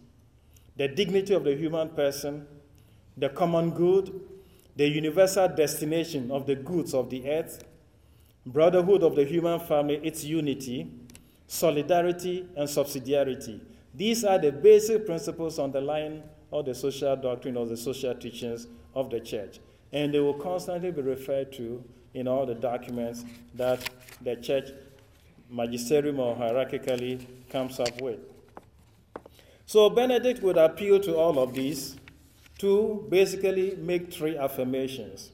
[0.78, 2.46] the dignity of the human person,
[3.18, 4.22] the common good,
[4.76, 7.64] the universal destination of the goods of the earth,
[8.46, 10.92] brotherhood of the human family, its unity,
[11.48, 13.62] solidarity, and subsidiarity.
[13.94, 19.10] These are the basic principles underlying all the social doctrine or the social teachings of
[19.10, 19.60] the church.
[19.94, 21.84] And they will constantly be referred to
[22.14, 23.24] in all the documents
[23.54, 23.90] that
[24.22, 24.70] the church
[25.50, 28.20] magisterium or hierarchically comes up with.
[29.66, 31.96] So Benedict would appeal to all of these
[32.60, 35.32] to basically make three affirmations.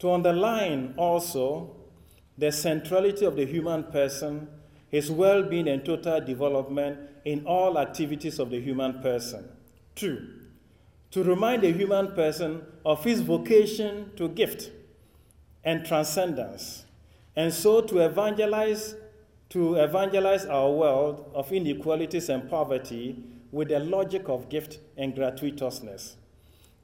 [0.00, 1.76] To underline also
[2.38, 4.48] the centrality of the human person,
[4.88, 9.48] his well being and total development in all activities of the human person.
[9.94, 10.26] Two,
[11.10, 14.70] to remind the human person of his vocation to gift
[15.64, 16.84] and transcendence,
[17.36, 18.94] and so to evangelize
[19.50, 26.14] to evangelize our world of inequalities and poverty with the logic of gift and gratuitousness.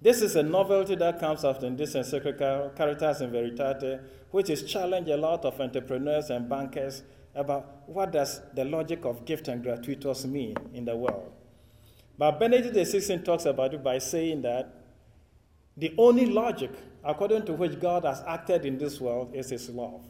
[0.02, 4.00] This is a novelty that comes after this encyclical, Caritas in Veritate,
[4.30, 7.02] which is challenge a lot of entrepreneurs and bankers
[7.34, 11.32] about what does the logic of gift and gratuitous mean in the world.
[12.18, 14.74] But Benedict XVI talks about it by saying that
[15.76, 16.70] the only logic
[17.04, 20.00] according to which God has acted in this world is his love.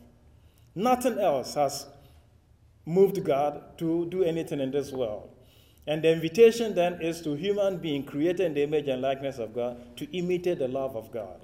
[0.74, 1.86] Nothing else has
[2.86, 5.28] moved God to do anything in this world.
[5.86, 9.54] And the invitation then is to human being created in the image and likeness of
[9.54, 11.40] God to imitate the love of God.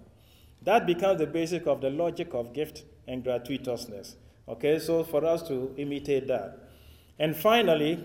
[0.63, 4.15] That becomes the basic of the logic of gift and gratuitousness.
[4.49, 6.59] Okay, so for us to imitate that.
[7.19, 8.03] And finally,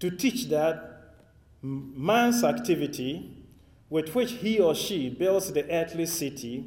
[0.00, 1.14] to teach that
[1.62, 3.44] man's activity
[3.88, 6.64] with which he or she builds the earthly city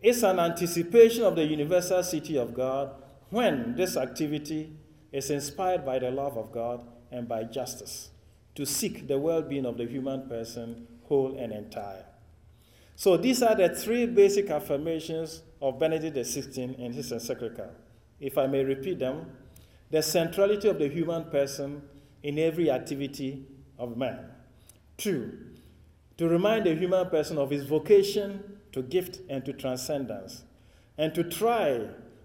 [0.00, 2.90] is an anticipation of the universal city of God
[3.30, 4.76] when this activity
[5.12, 8.10] is inspired by the love of God and by justice
[8.54, 12.04] to seek the well being of the human person, whole and entire.
[12.96, 17.70] So these are the three basic affirmations of Benedict XVI in his encyclical.
[18.20, 19.26] If I may repeat them,
[19.90, 21.82] the centrality of the human person
[22.22, 23.46] in every activity
[23.78, 24.26] of man.
[24.96, 25.38] Two,
[26.18, 30.44] to remind the human person of his vocation to gift and to transcendence.
[30.98, 31.80] and to try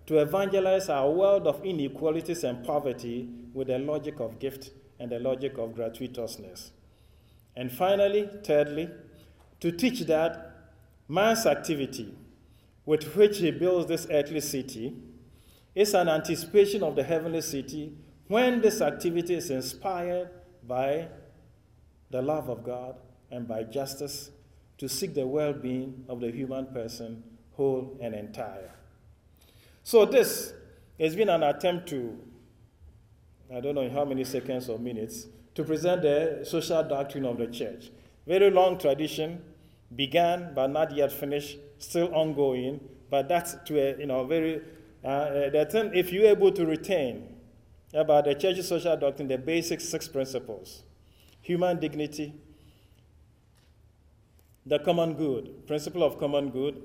[0.07, 5.19] to evangelize our world of inequalities and poverty with the logic of gift and the
[5.19, 6.71] logic of gratuitousness.
[7.55, 8.89] And finally, thirdly,
[9.59, 10.71] to teach that
[11.07, 12.13] man's activity
[12.85, 14.95] with which he builds this earthly city
[15.75, 17.93] is an anticipation of the heavenly city
[18.27, 20.29] when this activity is inspired
[20.65, 21.07] by
[22.11, 22.95] the love of God
[23.29, 24.31] and by justice
[24.77, 28.71] to seek the well being of the human person, whole and entire.
[29.87, 30.53] So, this
[30.99, 32.19] has been an attempt to,
[33.49, 37.47] I don't know how many seconds or minutes, to present the social doctrine of the
[37.47, 37.89] church.
[38.27, 39.41] Very long tradition,
[39.95, 44.59] began but not yet finished, still ongoing, but that's to a you know very
[45.05, 47.23] uh, uh the thing, if you're able to retain
[47.93, 50.83] about the church's social doctrine, the basic six principles
[51.39, 52.33] human dignity,
[54.65, 56.83] the common good, principle of common good,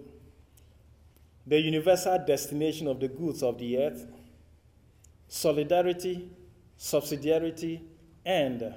[1.47, 4.07] the universal destination of the goods of the earth,
[5.29, 6.31] solidarity,
[6.79, 7.83] subsidiarity,
[8.25, 8.75] and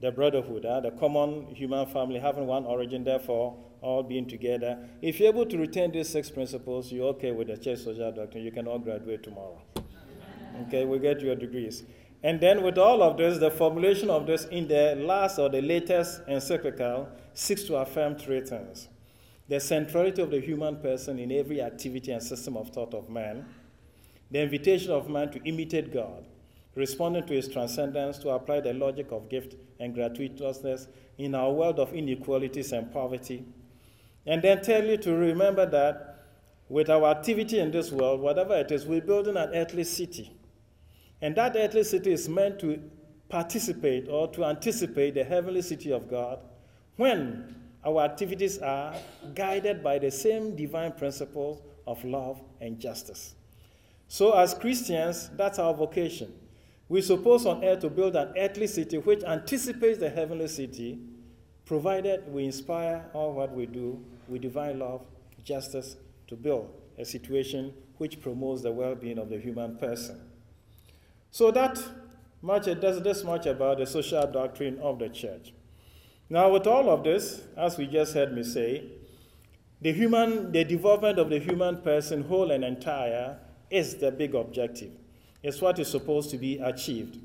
[0.00, 4.78] the brotherhood, uh, the common human family having one origin, therefore all being together.
[5.00, 8.44] If you're able to retain these six principles, you're okay with the church social doctrine.
[8.44, 9.60] You can all graduate tomorrow.
[10.66, 11.84] Okay, we get your degrees.
[12.22, 15.62] And then, with all of this, the formulation of this in the last or the
[15.62, 18.88] latest encyclical seeks to affirm three things
[19.50, 23.44] the centrality of the human person in every activity and system of thought of man,
[24.30, 26.24] the invitation of man to imitate God,
[26.76, 30.86] responding to his transcendence to apply the logic of gift and gratuitousness
[31.18, 33.44] in our world of inequalities and poverty,
[34.24, 36.28] and then tell you to remember that
[36.68, 40.32] with our activity in this world, whatever it is, we're building an earthly city
[41.22, 42.80] and that earthly city is meant to
[43.28, 46.38] participate or to anticipate the heavenly city of God
[46.96, 47.54] when
[47.84, 48.94] our activities are
[49.34, 53.34] guided by the same divine principles of love and justice.
[54.08, 56.32] So, as Christians, that's our vocation.
[56.88, 60.98] We're supposed on earth to build an earthly city which anticipates the heavenly city,
[61.64, 65.02] provided we inspire all what we do with divine love,
[65.44, 66.68] justice, to build
[66.98, 70.20] a situation which promotes the well being of the human person.
[71.30, 71.80] So that
[72.42, 75.52] much does this much about the social doctrine of the church.
[76.32, 78.84] Now, with all of this, as we just heard me say,
[79.80, 84.92] the human, the development of the human person, whole and entire, is the big objective.
[85.42, 87.18] It's what is supposed to be achieved.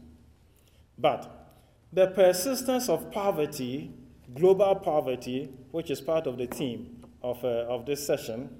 [0.97, 1.53] But
[1.93, 3.91] the persistence of poverty,
[4.33, 8.57] global poverty, which is part of the theme of, uh, of this session,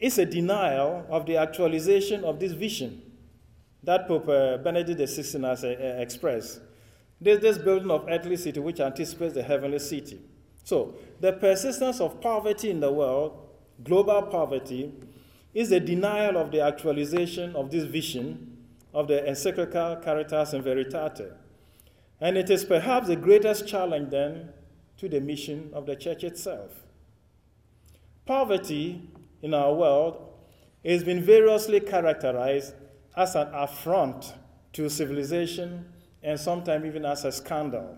[0.00, 3.00] is a denial of the actualization of this vision
[3.84, 5.68] that Pope uh, Benedict XVI has uh,
[6.00, 6.60] expressed.
[7.20, 10.20] There's this building of earthly city which anticipates the heavenly city.
[10.64, 13.38] So, the persistence of poverty in the world,
[13.82, 14.92] global poverty,
[15.54, 18.58] is a denial of the actualization of this vision
[18.92, 21.32] of the encyclical Caritas in Veritate.
[22.20, 24.50] And it is perhaps the greatest challenge then
[24.98, 26.72] to the mission of the church itself.
[28.24, 29.08] Poverty
[29.42, 30.32] in our world
[30.84, 32.74] has been variously characterized
[33.16, 34.34] as an affront
[34.72, 35.92] to civilization
[36.26, 37.96] and sometimes even as a scandal.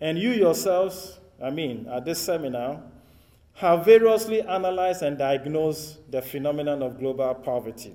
[0.00, 2.82] And you yourselves, I mean, at this seminar,
[3.54, 7.94] have variously analyzed and diagnosed the phenomenon of global poverty.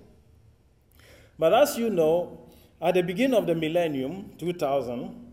[1.37, 2.39] But as you know,
[2.81, 5.25] at the beginning of the millennium, 2000,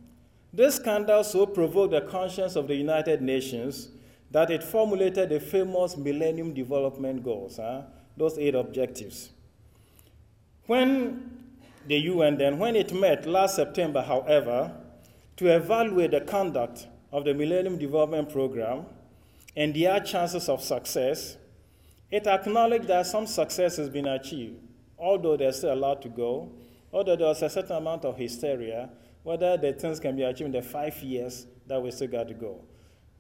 [0.53, 3.91] this scandal so provoked the conscience of the United Nations
[4.33, 7.83] that it formulated the famous Millennium Development Goals, huh?
[8.17, 9.31] those eight objectives.
[10.67, 11.44] When
[11.87, 14.75] the UN then, when it met last September, however,
[15.37, 18.87] to evaluate the conduct of the Millennium Development Program
[19.57, 21.37] and their chances of success,
[22.11, 24.57] it acknowledged that some success has been achieved,
[24.99, 26.53] although there's still a lot to go,
[26.93, 28.91] although there was a certain amount of hysteria,
[29.23, 32.35] whether the things can be achieved in the five years that we still got to
[32.35, 32.65] go.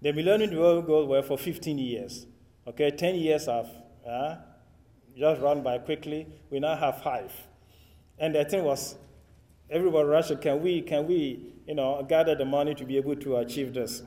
[0.02, 2.26] The Millennium Development Goals were for 15 years.
[2.66, 3.68] Okay, 10 years have
[4.06, 4.36] uh,
[5.16, 6.26] just run by quickly.
[6.50, 7.32] We now have five.
[8.18, 8.96] And the thing was,
[9.70, 13.36] everybody rushed, can we, can we, you know, gather the money to be able to
[13.36, 14.02] achieve this?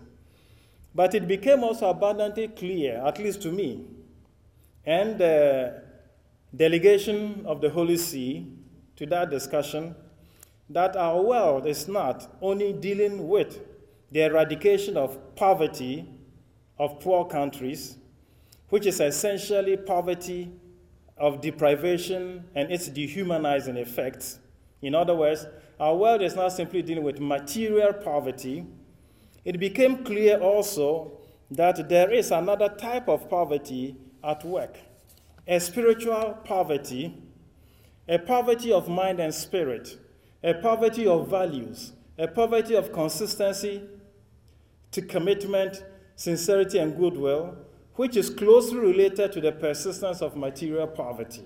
[0.95, 3.85] But it became also abundantly clear, at least to me,
[4.85, 5.83] and the
[6.55, 8.47] delegation of the Holy See
[8.95, 9.95] to that discussion,
[10.69, 13.59] that our world is not only dealing with
[14.11, 16.07] the eradication of poverty
[16.79, 17.97] of poor countries,
[18.69, 20.51] which is essentially poverty
[21.20, 24.39] of deprivation and its dehumanizing effects.
[24.82, 25.45] In other words,
[25.80, 28.65] our world is not simply dealing with material poverty.
[29.45, 31.11] It became clear also
[31.51, 34.78] that there is another type of poverty at work.
[35.47, 37.15] a spiritual poverty,
[38.07, 39.97] a poverty of mind and spirit,
[40.43, 43.82] a poverty of values, a poverty of consistency
[44.91, 45.84] to commitment,
[46.15, 47.55] sincerity, and goodwill,
[47.97, 51.43] which is closely related to the persistence of material poverty.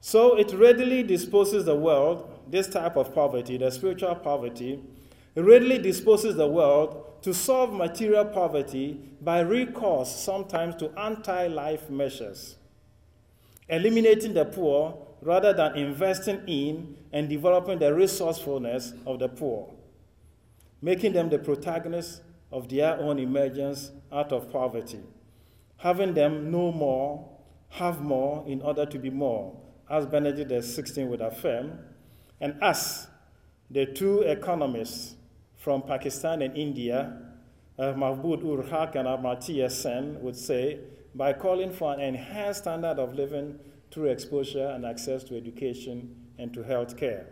[0.00, 4.82] So it readily disposes the world, this type of poverty, the spiritual poverty,
[5.34, 12.56] readily disposes the world to solve material poverty by recourse sometimes to anti life measures,
[13.68, 19.74] eliminating the poor rather than investing in and developing the resourcefulness of the poor,
[20.80, 22.20] making them the protagonists
[22.52, 25.00] of their own emergence out of poverty,
[25.78, 27.28] having them know more,
[27.70, 29.56] have more in order to be more,
[29.90, 31.78] as Benedict XVI would affirm,
[32.40, 33.06] and us,
[33.70, 35.16] the two economists
[35.56, 37.18] from Pakistan and India,
[37.78, 40.78] uh, Mahbub ul Haq and Amartya Sen, would say,
[41.14, 43.58] by calling for an enhanced standard of living
[43.90, 47.26] through exposure and access to education and to health care.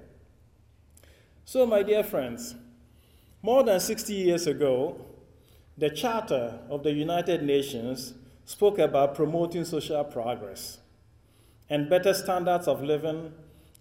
[1.44, 2.54] So, my dear friends,
[3.42, 5.04] more than 60 years ago,
[5.76, 8.14] the Charter of the United Nations
[8.44, 10.78] spoke about promoting social progress
[11.70, 13.32] and better standards of living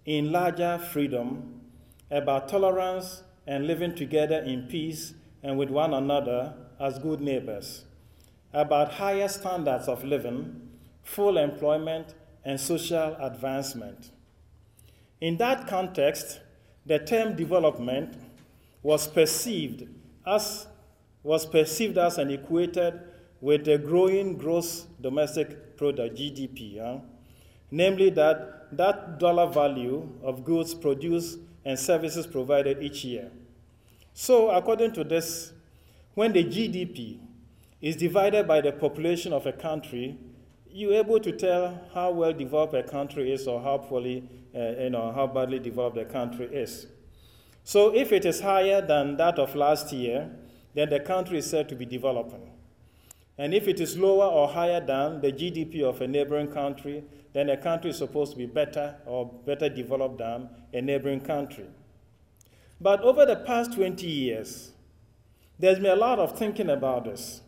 [0.06, 1.60] in larger freedom,
[2.10, 7.84] about tolerance and living together in peace and with one another as good neighbors,
[8.52, 10.68] about higher standards of living,
[11.02, 14.10] full employment, and social advancement.
[15.20, 16.40] In that context,
[16.86, 18.14] the term development
[18.82, 19.88] was perceived
[20.26, 20.66] as
[21.22, 23.00] was perceived as and equated
[23.44, 27.02] with the growing gross domestic product GDP,
[27.70, 33.30] namely that that dollar value of goods produced and services provided each year.
[34.14, 35.52] So, according to this,
[36.14, 37.18] when the GDP
[37.82, 40.16] is divided by the population of a country,
[40.70, 44.88] you're able to tell how well developed a country is or how poorly, uh, you
[44.88, 46.86] know, how badly developed a country is.
[47.62, 50.30] So if it is higher than that of last year,
[50.72, 52.53] then the country is said to be developing.
[53.36, 57.50] And if it is lower or higher than the GDP of a neighboring country, then
[57.50, 61.66] a country is supposed to be better or better developed than a neighboring country.
[62.80, 64.72] But over the past 20 years,
[65.58, 67.40] there's been a lot of thinking about this.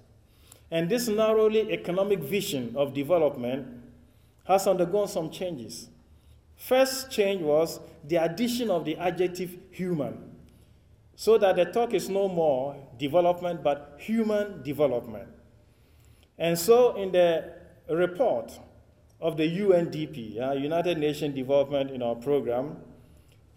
[0.71, 3.69] And this narrowly economic vision of development
[4.45, 5.89] has undergone some changes.
[6.57, 10.37] First change was the addition of the adjective human,
[11.15, 15.29] so that the talk is no more development but human development.
[16.39, 17.53] And so, in the
[17.89, 18.59] report
[19.21, 22.77] of the UNDP, uh, United Nations Development in our program,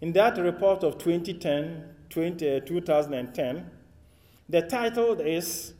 [0.00, 3.70] in that report of 2010, 20, uh, 2010,
[4.48, 5.74] the title is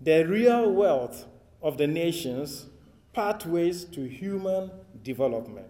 [0.00, 1.26] the real wealth
[1.60, 2.66] of the nations
[3.12, 4.70] pathways to human
[5.02, 5.66] development.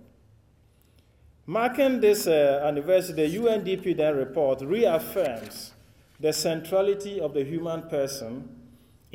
[1.47, 5.73] Marking this uh, anniversary, the UNDP then report reaffirms
[6.19, 8.49] the centrality of the human person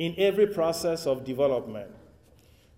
[0.00, 1.90] in every process of development.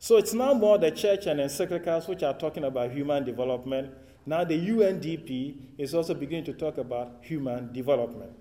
[0.00, 3.92] So it's now more the church and encyclicals which are talking about human development.
[4.26, 8.32] Now the UNDP is also beginning to talk about human development.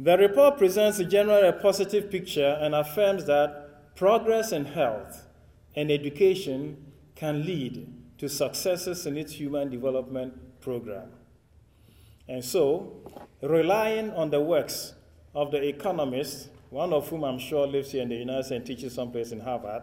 [0.00, 5.22] The report presents a generally a positive picture and affirms that progress in health
[5.76, 7.86] and education can lead
[8.18, 11.10] to successes in its human development program.
[12.26, 12.92] And so,
[13.40, 14.94] relying on the works
[15.32, 18.66] of the economists, one of whom I'm sure lives here in the United States and
[18.66, 19.82] teaches someplace in Harvard,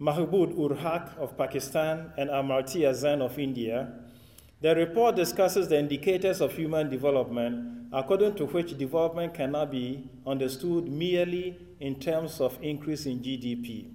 [0.00, 3.92] Mahbub ul Haq of Pakistan and Amartya Sen of India,
[4.60, 10.88] the report discusses the indicators of human development, according to which development cannot be understood
[10.88, 13.90] merely in terms of increase in GDP,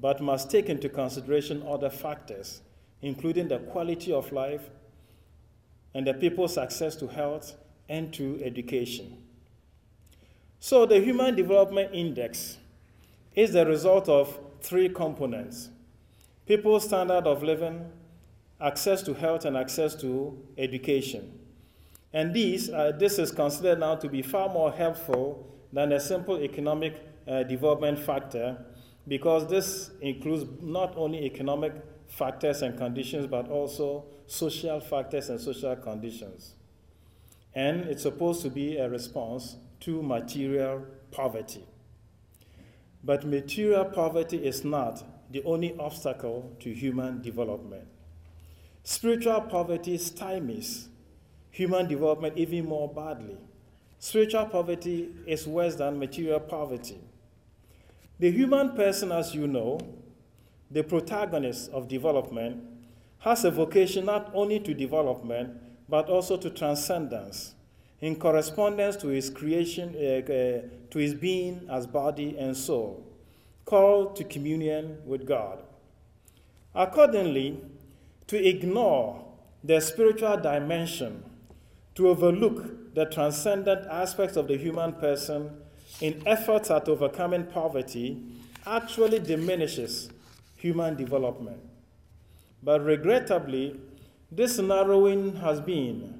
[0.00, 2.62] but must take into consideration other factors,
[3.02, 4.70] including the quality of life
[5.94, 7.54] and the people's access to health
[7.88, 9.16] and to education.
[10.62, 12.58] So, the Human Development Index
[13.34, 15.70] is the result of three components
[16.46, 17.90] people's standard of living,
[18.60, 21.38] access to health and access to education.
[22.12, 26.38] And these, uh, this is considered now to be far more helpful than a simple
[26.38, 28.58] economic uh, development factor
[29.08, 31.72] because this includes not only economic
[32.08, 36.54] factors and conditions but also social factors and social conditions.
[37.54, 41.64] And it's supposed to be a response to material poverty.
[43.02, 45.02] But material poverty is not
[45.32, 47.86] the only obstacle to human development.
[48.82, 50.88] Spiritual poverty stymies
[51.50, 53.36] human development even more badly.
[53.98, 56.98] Spiritual poverty is worse than material poverty.
[58.18, 59.78] The human person, as you know,
[60.70, 62.62] the protagonist of development,
[63.18, 65.56] has a vocation not only to development,
[65.88, 67.54] but also to transcendence
[68.00, 73.06] in correspondence to his creation, uh, uh, to his being as body and soul,
[73.64, 75.62] called to communion with God.
[76.74, 77.60] Accordingly,
[78.26, 79.26] to ignore
[79.62, 81.22] the spiritual dimension,
[81.94, 85.50] to overlook the transcendent aspects of the human person
[86.00, 88.22] in efforts at overcoming poverty
[88.66, 90.08] actually diminishes
[90.56, 91.60] human development.
[92.62, 93.80] But regrettably,
[94.30, 96.19] this narrowing has been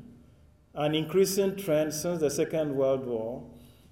[0.74, 3.44] an increasing trend since the Second World War,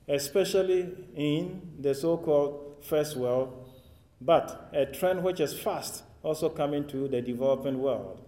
[0.08, 3.68] especially in the so called First World,
[4.20, 8.24] but a trend which is fast also coming to the developing world.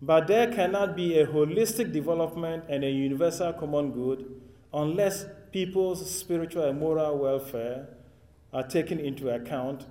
[0.00, 4.40] But there cannot be a holistic development and a universal common good
[4.72, 7.88] unless people's spiritual and moral welfare
[8.52, 9.86] are taken into account,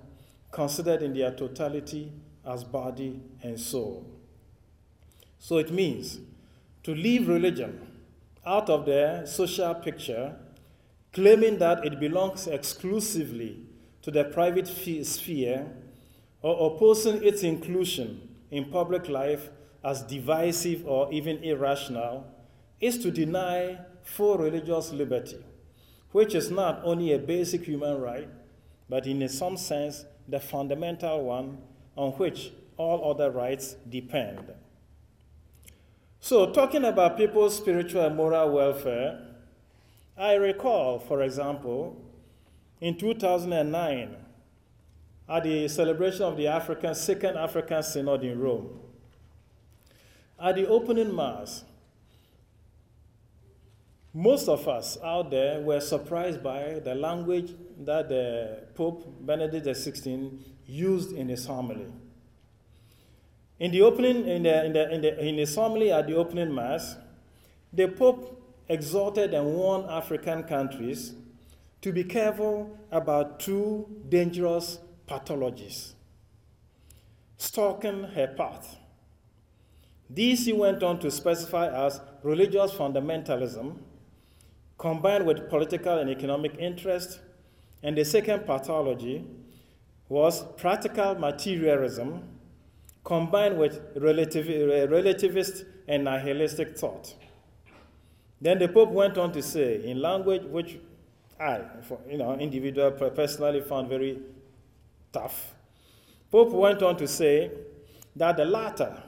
[0.51, 2.11] considered in their totality
[2.45, 4.05] as body and soul.
[5.39, 6.19] So it means
[6.87, 7.85] to leave religion
[8.45, 10.33] out of the social picture,
[11.11, 13.59] claiming that it belongs exclusively
[14.01, 15.67] to the private sphere,
[16.41, 18.21] or opposing its inclusion
[18.51, 19.49] in public life
[19.83, 22.25] as divisive or even irrational,
[22.79, 25.43] is to deny full religious liberty,
[26.13, 28.29] which is not only a basic human right,
[28.87, 31.57] but in some sense the fundamental one
[31.97, 34.53] on which all other rights depend.
[36.19, 39.19] So, talking about people's spiritual and moral welfare,
[40.17, 42.01] I recall, for example,
[42.81, 44.15] in 2009,
[45.29, 48.79] at the celebration of the African, Second African Synod in Rome,
[50.39, 51.63] at the opening Mass,
[54.13, 60.39] most of us out there were surprised by the language that the Pope Benedict XVI
[60.65, 61.85] used in his homily.
[63.59, 66.95] In the opening, in the, in the, in the, in homily at the opening mass,
[67.73, 71.13] the Pope exhorted and warned African countries
[71.81, 75.93] to be careful about two dangerous pathologies
[77.37, 78.77] stalking her path.
[80.09, 83.77] These he went on to specify as religious fundamentalism
[84.77, 87.19] combined with political and economic interest.
[87.83, 89.25] And the second pathology
[90.09, 92.23] was practical materialism
[93.07, 97.15] combined with relativ- uh, relativist and nihilistic thought.
[98.41, 100.77] Then the Pope went on to say, in language which
[101.39, 104.19] I, for, you know, individual personally found very
[105.13, 105.55] tough,
[106.29, 107.49] Pope went on to say
[108.13, 109.01] that the latter,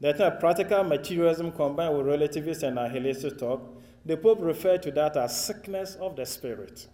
[0.00, 3.62] that practical materialism combined with relativist and nihilistic thought,
[4.04, 6.88] the Pope referred to that as sickness of the spirit.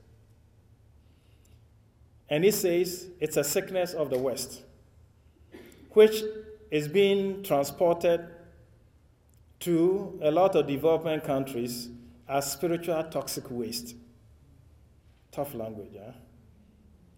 [2.28, 4.62] And he says it's a sickness of the West,
[5.95, 6.22] which
[6.70, 8.26] is being transported
[9.61, 11.88] to a lot of developing countries
[12.28, 13.95] as spiritual toxic waste.
[15.30, 16.12] Tough language, yeah?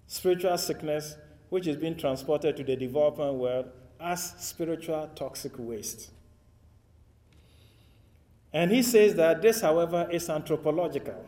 [0.06, 1.16] Spiritual sickness,
[1.48, 3.66] which is being transported to the developing world
[4.00, 6.10] as spiritual toxic waste.
[8.52, 11.24] And he says that this, however, is anthropological.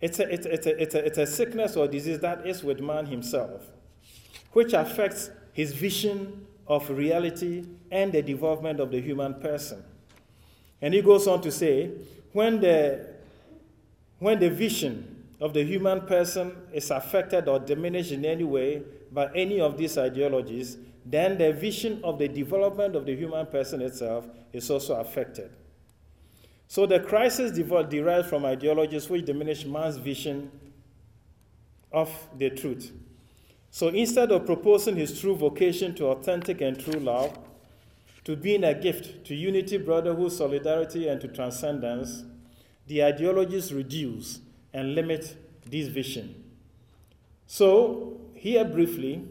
[0.00, 3.06] It's a, it's, a, it's, a, it's a sickness or disease that is with man
[3.06, 3.66] himself,
[4.52, 9.82] which affects his vision of reality and the development of the human person.
[10.80, 11.90] And he goes on to say
[12.32, 13.06] when the,
[14.18, 19.30] when the vision of the human person is affected or diminished in any way by
[19.34, 24.28] any of these ideologies, then the vision of the development of the human person itself
[24.52, 25.50] is also affected.
[26.68, 30.52] So the crisis derives from ideologies which diminish man's vision
[31.90, 32.92] of the truth.
[33.70, 37.38] So instead of proposing his true vocation to authentic and true love,
[38.24, 42.24] to being a gift to unity, brotherhood, solidarity, and to transcendence,
[42.86, 44.40] the ideologies reduce
[44.72, 46.44] and limit this vision.
[47.46, 49.24] So, here briefly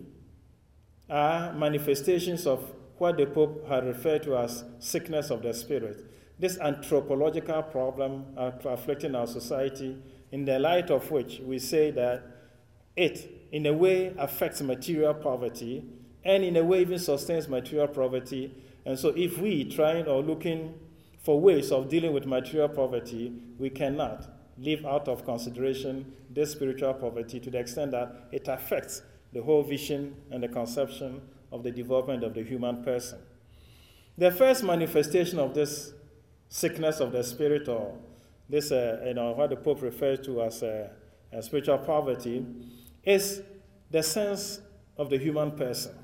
[1.10, 2.64] are manifestations of
[2.98, 6.10] what the Pope had referred to as sickness of the spirit
[6.40, 9.98] this anthropological problem afflicting our society,
[10.32, 12.24] in the light of which we say that
[12.96, 15.86] it, in a way, affects material poverty,
[16.24, 18.54] and in a way, even sustains material poverty.
[18.86, 20.76] And so, if we trying or looking
[21.24, 24.28] for ways of dealing with material poverty, we cannot
[24.58, 29.64] leave out of consideration this spiritual poverty to the extent that it affects the whole
[29.64, 31.22] vision and the conception
[31.52, 33.20] of the development of the human person.
[34.18, 35.94] The first manifestation of this
[36.50, 37.96] sickness of the spirit or
[38.50, 40.90] this, uh, you know, what the Pope refers to as uh,
[41.42, 42.46] spiritual poverty,
[43.10, 43.42] is
[43.90, 44.60] the sense
[44.98, 45.96] of the human person.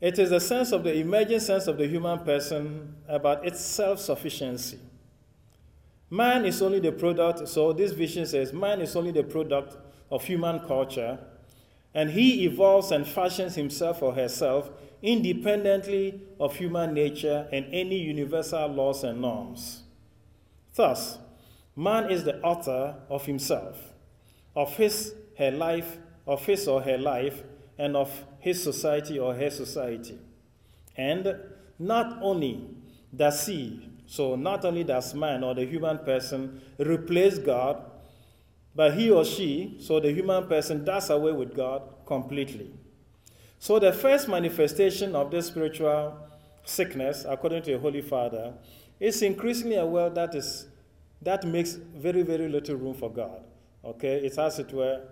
[0.00, 4.00] It is the sense of the emerging sense of the human person about its self
[4.00, 4.78] sufficiency.
[6.08, 9.76] Man is only the product, so this vision says, man is only the product
[10.10, 11.18] of human culture,
[11.94, 14.70] and he evolves and fashions himself or herself
[15.02, 19.82] independently of human nature and any universal laws and norms.
[20.74, 21.18] Thus,
[21.76, 23.92] man is the author of himself,
[24.54, 27.42] of his, her life, of his or her life,
[27.78, 30.18] and of his society or her society.
[30.96, 31.34] And
[31.78, 32.68] not only
[33.14, 37.82] does he, so not only does man or the human person replace God,
[38.74, 42.70] but he or she, so the human person, does away with God completely.
[43.58, 46.18] So the first manifestation of this spiritual
[46.64, 48.52] sickness, according to the Holy Father,
[48.98, 50.66] is increasingly a world that is
[51.22, 53.42] that makes very, very little room for God.
[53.84, 55.02] Okay, it's as it were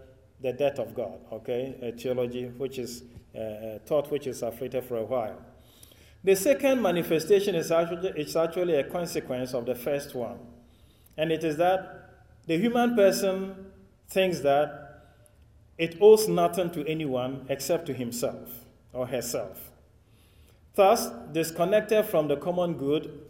[0.40, 1.76] the death of God, okay?
[1.82, 3.02] A theology which is
[3.34, 5.40] uh, uh, thought which is afflicted for a while.
[6.24, 10.38] The second manifestation is actually, it's actually a consequence of the first one.
[11.16, 12.10] And it is that
[12.46, 13.66] the human person
[14.08, 15.04] thinks that
[15.76, 19.70] it owes nothing to anyone except to himself or herself.
[20.74, 23.20] Thus, disconnected from the common good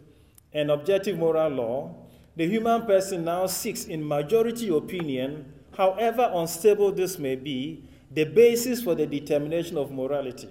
[0.53, 1.95] and objective moral law,
[2.35, 8.81] the human person now seeks, in majority opinion, however unstable this may be, the basis
[8.81, 10.49] for the determination of morality.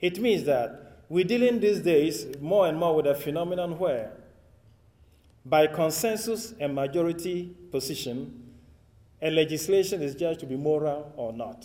[0.00, 4.12] It means that we're dealing these days more and more with a phenomenon where,
[5.44, 8.42] by consensus and majority position,
[9.22, 11.64] a legislation is judged to be moral or not.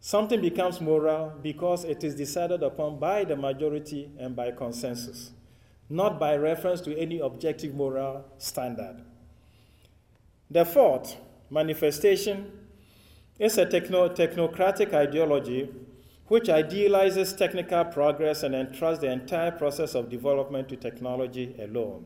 [0.00, 5.32] Something becomes moral because it is decided upon by the majority and by consensus,
[5.88, 9.02] not by reference to any objective moral standard.
[10.50, 11.16] The fourth
[11.50, 12.50] manifestation
[13.38, 15.68] is a techno- technocratic ideology
[16.28, 22.04] which idealizes technical progress and entrusts the entire process of development to technology alone.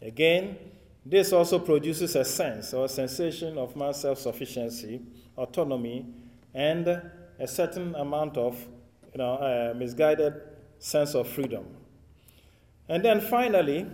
[0.00, 0.56] Again,
[1.04, 5.00] this also produces a sense or a sensation of man's self sufficiency,
[5.36, 6.06] autonomy,
[6.54, 8.54] and a certain amount of
[9.12, 10.34] you know, uh, misguided
[10.78, 11.64] sense of freedom.
[12.88, 13.86] And then finally,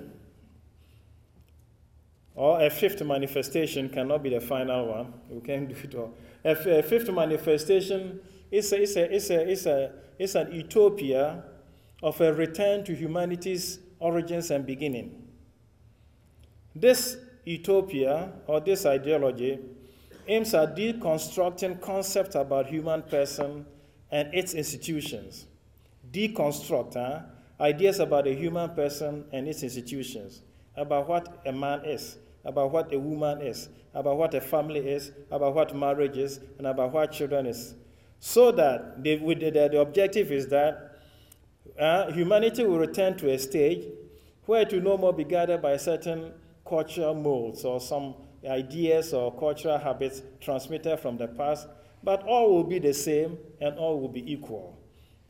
[2.35, 5.14] or a fifth manifestation cannot be the final one.
[5.28, 6.14] We can't do it all.
[6.45, 8.20] A, f- a fifth manifestation
[8.51, 11.45] is, a, is, a, is, a, is, a, is an utopia
[12.03, 15.28] of a return to humanity's origins and beginning.
[16.74, 19.61] This utopia or this ideology
[20.26, 23.64] aims at deconstructing concepts about human person
[24.11, 25.47] and its institutions.
[26.11, 27.20] Deconstruct huh?
[27.61, 30.43] ideas about a human person and its institutions,
[30.76, 35.12] about what a man is, about what a woman is, about what a family is,
[35.30, 37.74] about what marriage is, and about what children is.
[38.20, 40.99] So that the, the, the objective is that
[41.78, 43.84] uh, humanity will return to a stage
[44.47, 46.32] where it will no more be guided by certain
[46.66, 48.14] cultural molds or some
[48.47, 51.66] ideas or cultural habits transmitted from the past,
[52.03, 54.78] but all will be the same and all will be equal.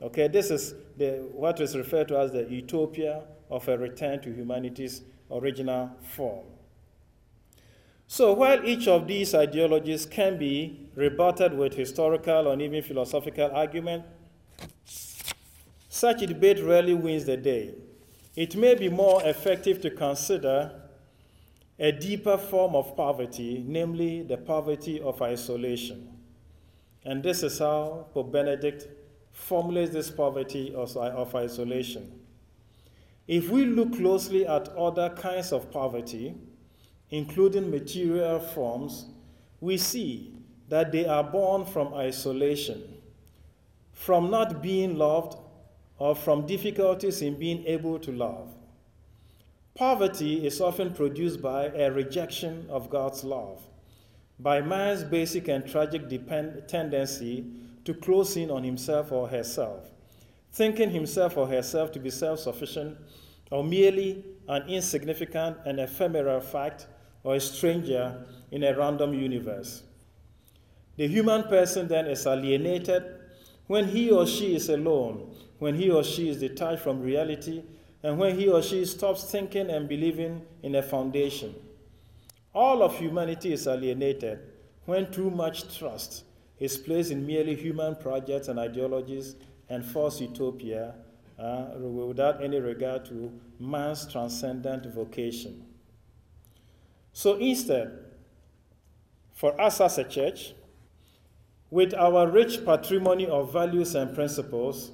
[0.02, 4.32] Okay, this is the, what is referred to as the utopia of a return to
[4.32, 6.44] humanity's original form.
[8.06, 14.04] So, while each of these ideologies can be rebutted with historical or even philosophical argument,
[15.88, 17.74] such a debate rarely wins the day.
[18.36, 20.82] It may be more effective to consider
[21.78, 26.08] a deeper form of poverty, namely the poverty of isolation.
[27.04, 28.86] And this is how Pope Benedict
[29.32, 32.20] formulates this poverty of, isolation.
[33.26, 36.34] If we look closely at other kinds of poverty,
[37.14, 39.06] including material forms,
[39.60, 40.34] we see
[40.68, 42.82] that they are born from isolation,
[43.92, 45.38] from not being loved,
[45.98, 48.52] or from difficulties in being able to love.
[49.76, 53.62] Poverty is often produced by a rejection of God's love,
[54.40, 57.44] by man's basic and tragic depend- tendency
[57.84, 59.88] to close in on himself or herself,
[60.50, 62.98] thinking himself or herself to be self sufficient
[63.52, 66.88] or merely an insignificant and ephemeral fact
[67.24, 69.82] or a stranger in a random universe.
[70.96, 73.02] The human person then is alienated
[73.66, 77.62] when he or she is alone, when he or she is detached from reality
[78.02, 81.54] and when he or she stops thinking and believing in a foundation.
[82.54, 84.38] All of humanity is alienated
[84.84, 86.24] when too much trust
[86.60, 89.34] is placed in merely human projects and ideologies
[89.70, 90.94] and false utopia
[91.38, 95.63] uh, without any regard to man's transcendent vocation.
[97.14, 97.98] So instead,
[99.32, 100.54] for us as a church,
[101.70, 104.92] With our rich patrimony of values and principles,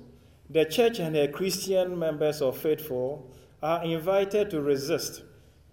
[0.48, 3.30] the church and her Christian members or faithful
[3.62, 5.22] are invited to resist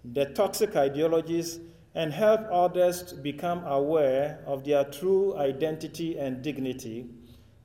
[0.04, 1.60] the toxic ideologies
[1.94, 7.08] and help others to become aware of their true identity and dignity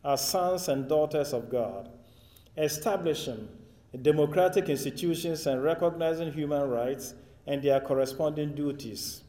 [0.06, 1.90] as sons and daughters of God,
[2.58, 3.50] establishing
[4.02, 7.14] democratic institutions and recognizing human rights
[7.46, 9.22] and their corresponding duties.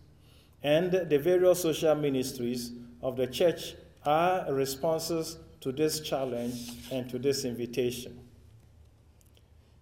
[0.63, 7.19] And the various social ministries of the church are responses to this challenge and to
[7.19, 8.19] this invitation.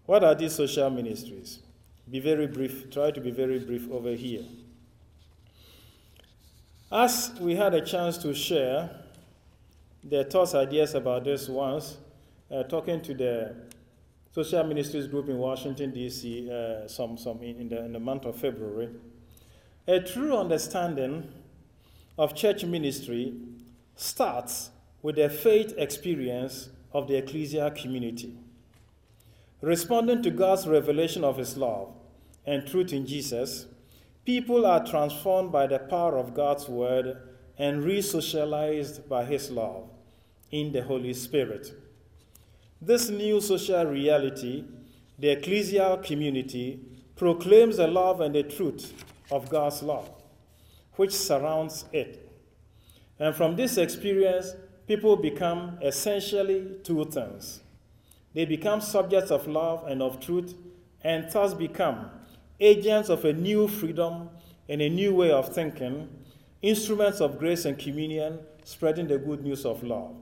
[0.06, 1.60] What are these social ministries?
[2.10, 4.42] Be very brief, try to be very brief over here.
[6.90, 8.90] As we had a chance to share
[10.04, 11.96] their thoughts, ideas about this once,
[12.50, 13.54] uh, talking to the
[14.32, 18.36] social ministries group in Washington, D.C., uh, some, some in, the, in the month of
[18.36, 18.88] February,
[19.86, 21.28] a true understanding
[22.16, 23.34] of church ministry
[23.94, 24.70] starts
[25.02, 28.34] with the faith experience of the ecclesial community.
[29.60, 31.92] Responding to God's revelation of His love
[32.46, 33.66] and truth in Jesus,
[34.24, 37.16] people are transformed by the power of God's word
[37.58, 39.88] and re socialized by His love
[40.50, 41.72] in the Holy Spirit.
[42.84, 44.64] This new social reality,
[45.16, 46.80] the ecclesial community,
[47.14, 48.92] proclaims the love and the truth
[49.30, 50.10] of God's love,
[50.96, 52.28] which surrounds it.
[53.20, 54.56] And from this experience,
[54.88, 57.60] people become essentially two things.
[58.34, 60.56] They become subjects of love and of truth,
[61.02, 62.10] and thus become
[62.58, 64.28] agents of a new freedom
[64.68, 66.08] and a new way of thinking,
[66.62, 70.16] instruments of grace and communion, spreading the good news of love.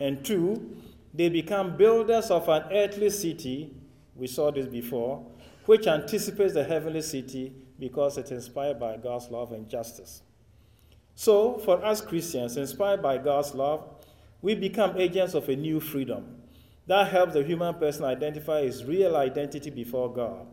[0.00, 0.78] And two,
[1.16, 3.74] they become builders of an earthly city,
[4.14, 5.26] we saw this before,
[5.64, 10.22] which anticipates the heavenly city because it's inspired by God's love and justice.
[11.14, 13.84] So, for us Christians, inspired by God's love,
[14.42, 16.42] we become agents of a new freedom
[16.86, 20.46] that helps the human person identify his real identity before God.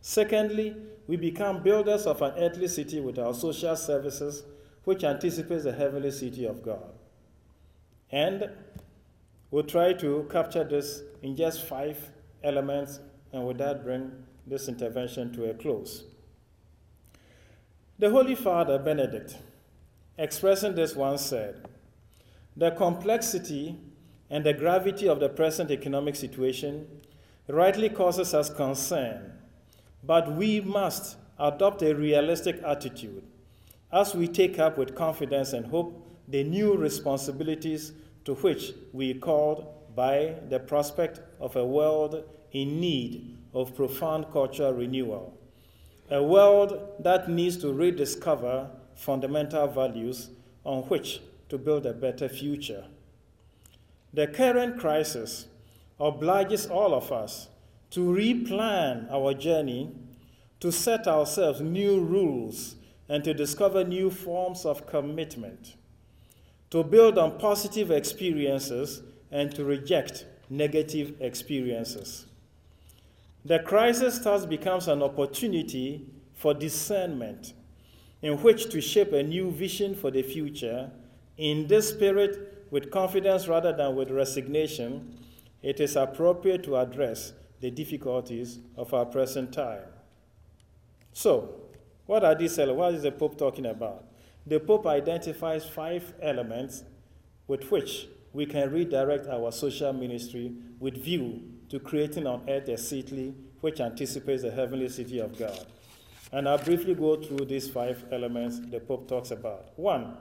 [0.00, 0.74] Secondly,
[1.06, 4.42] we become builders of an earthly city with our social services,
[4.84, 6.92] which anticipates the heavenly city of God.
[8.10, 8.50] And
[9.50, 11.98] We'll try to capture this in just five
[12.42, 13.00] elements,
[13.32, 14.10] and with that, bring
[14.46, 16.04] this intervention to a close.
[17.98, 19.38] The Holy Father, Benedict,
[20.18, 21.64] expressing this once said,
[22.56, 23.78] The complexity
[24.30, 26.86] and the gravity of the present economic situation
[27.48, 29.32] rightly causes us concern,
[30.02, 33.22] but we must adopt a realistic attitude
[33.92, 37.92] as we take up with confidence and hope the new responsibilities
[38.26, 44.26] to which we are called by the prospect of a world in need of profound
[44.32, 45.32] cultural renewal,
[46.10, 50.30] a world that needs to rediscover fundamental values
[50.64, 52.84] on which to build a better future.
[54.12, 55.46] The current crisis
[56.00, 57.48] obliges all of us
[57.90, 59.92] to replan our journey,
[60.58, 62.74] to set ourselves new rules,
[63.08, 65.75] and to discover new forms of commitment
[66.70, 72.26] to build on positive experiences and to reject negative experiences.
[73.44, 77.52] The crisis thus becomes an opportunity for discernment
[78.22, 80.90] in which to shape a new vision for the future.
[81.36, 85.18] In this spirit, with confidence rather than with resignation,
[85.62, 89.82] it is appropriate to address the difficulties of our present time.
[91.12, 91.54] So,
[92.06, 92.58] what are these?
[92.58, 94.05] What is the Pope talking about?
[94.46, 96.84] The Pope identifies five elements
[97.48, 102.76] with which we can redirect our social ministry with view to creating on earth a
[102.76, 105.66] city which anticipates the heavenly city of God.
[106.32, 109.76] And I'll briefly go through these five elements the Pope talks about.
[109.76, 110.16] One,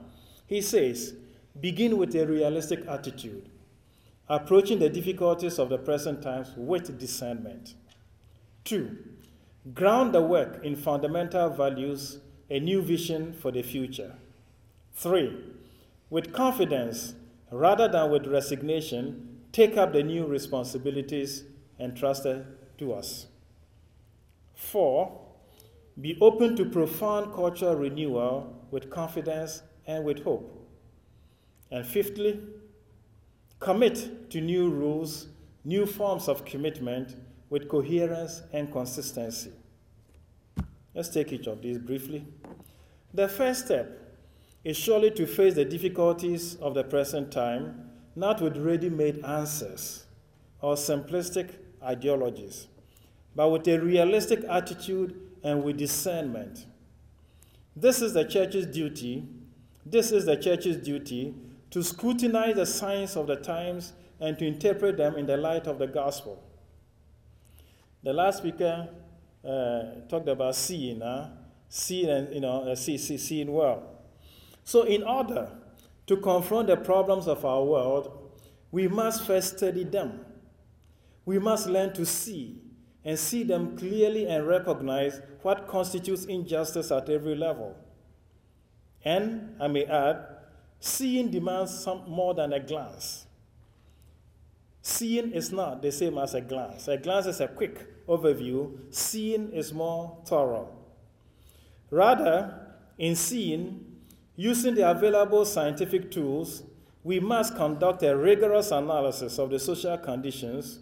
[0.47, 1.13] he says,
[1.59, 3.49] begin with a realistic attitude,
[4.27, 7.75] approaching the difficulties of the present times with discernment.
[8.63, 8.97] Two,
[9.73, 12.19] ground the work in fundamental values
[12.49, 14.15] a new vision for the future.
[14.93, 15.35] Three,
[16.09, 17.15] with confidence
[17.51, 21.43] rather than with resignation, take up the new responsibilities
[21.79, 22.45] entrusted
[22.77, 23.27] to us.
[24.53, 25.21] Four,
[25.99, 30.51] be open to profound cultural renewal with confidence and with hope.
[31.71, 32.39] And fifthly,
[33.59, 35.27] commit to new rules,
[35.63, 37.15] new forms of commitment
[37.49, 39.51] with coherence and consistency.
[40.95, 42.25] Let's take each of these briefly.
[43.13, 44.17] The first step
[44.63, 50.05] is surely to face the difficulties of the present time, not with ready made answers
[50.61, 51.49] or simplistic
[51.83, 52.67] ideologies,
[53.35, 56.65] but with a realistic attitude and with discernment.
[57.75, 59.27] This is the church's duty.
[59.85, 61.35] This is the church's duty
[61.71, 63.91] to scrutinize the signs of the times
[64.21, 66.41] and to interpret them in the light of the gospel.
[68.01, 68.87] The last speaker
[69.45, 71.29] uh, talked about seeing, uh,
[71.69, 73.83] seeing and you know, uh, see, see, seeing well.
[74.63, 75.49] So, in order
[76.07, 78.31] to confront the problems of our world,
[78.71, 80.25] we must first study them.
[81.25, 82.61] We must learn to see
[83.03, 87.75] and see them clearly and recognize what constitutes injustice at every level.
[89.03, 90.25] And I may add,
[90.79, 93.27] seeing demands some more than a glance.
[94.81, 96.87] Seeing is not the same as a glance.
[96.87, 100.69] A glance is a quick overview, seeing is more thorough.
[101.89, 103.85] Rather, in seeing,
[104.35, 106.63] using the available scientific tools,
[107.03, 110.79] we must conduct a rigorous analysis of the social conditions,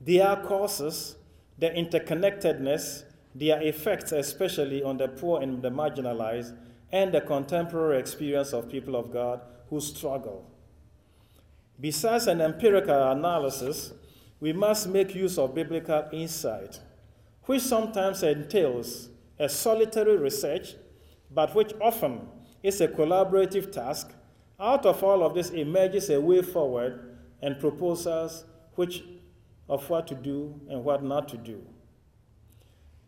[0.00, 1.16] their causes,
[1.58, 3.04] their interconnectedness,
[3.34, 6.56] their effects, especially on the poor and the marginalized,
[6.92, 10.48] and the contemporary experience of people of God who struggle.
[11.80, 13.92] Besides an empirical analysis,
[14.40, 16.80] we must make use of biblical insight,
[17.44, 19.08] which sometimes entails
[19.38, 20.74] a solitary research,
[21.30, 22.28] but which often
[22.62, 24.12] is a collaborative task.
[24.58, 29.04] Out of all of this emerges a way forward and proposals which
[29.68, 31.62] of what to do and what not to do.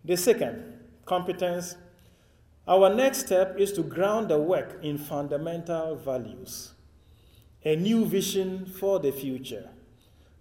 [0.04, 0.74] The second,
[1.04, 1.76] competence.
[2.66, 6.74] Our next step is to ground the work in fundamental values,
[7.64, 9.70] a new vision for the future,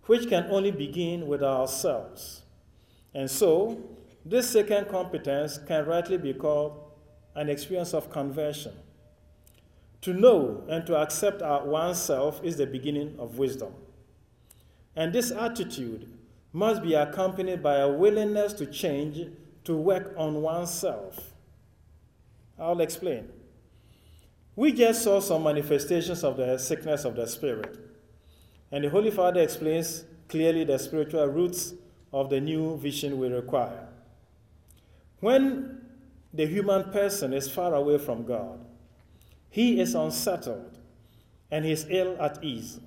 [0.08, 2.42] which can only begin with ourselves.
[3.14, 3.82] And so,
[4.26, 6.92] this second competence can rightly be called
[7.36, 8.74] an experience of conversion.
[10.02, 13.74] To know and to accept our oneself is the beginning of wisdom.
[14.96, 16.12] And this attitude
[16.54, 19.32] must be accompanied by a willingness to change,
[19.64, 21.34] to work on oneself.
[22.60, 23.30] I'll explain.
[24.56, 27.87] We just saw some manifestations of the sickness of the Spirit.
[28.72, 31.74] And the Holy Father explains clearly the spiritual roots
[32.12, 33.88] of the new vision we require.
[35.20, 35.82] When
[36.34, 38.60] the human person is far away from God,
[39.50, 40.78] he is unsettled
[41.50, 42.80] and he is ill at ease.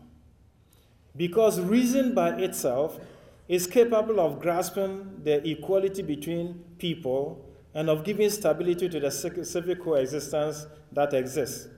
[1.16, 3.00] Because reason by itself
[3.48, 9.82] is capable of grasping the equality between people and of giving stability to the civic
[9.82, 11.68] coexistence that exists.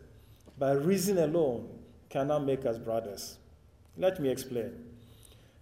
[0.58, 1.68] But reason alone
[2.10, 3.38] cannot make us brothers.
[3.96, 4.72] Let me explain.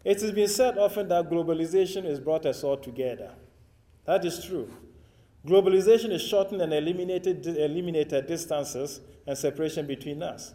[0.05, 3.33] It has been said often that globalization has brought us all together.
[4.07, 4.70] That is true.
[5.47, 10.55] Globalization has shortened and eliminated, eliminated distances and separation between us.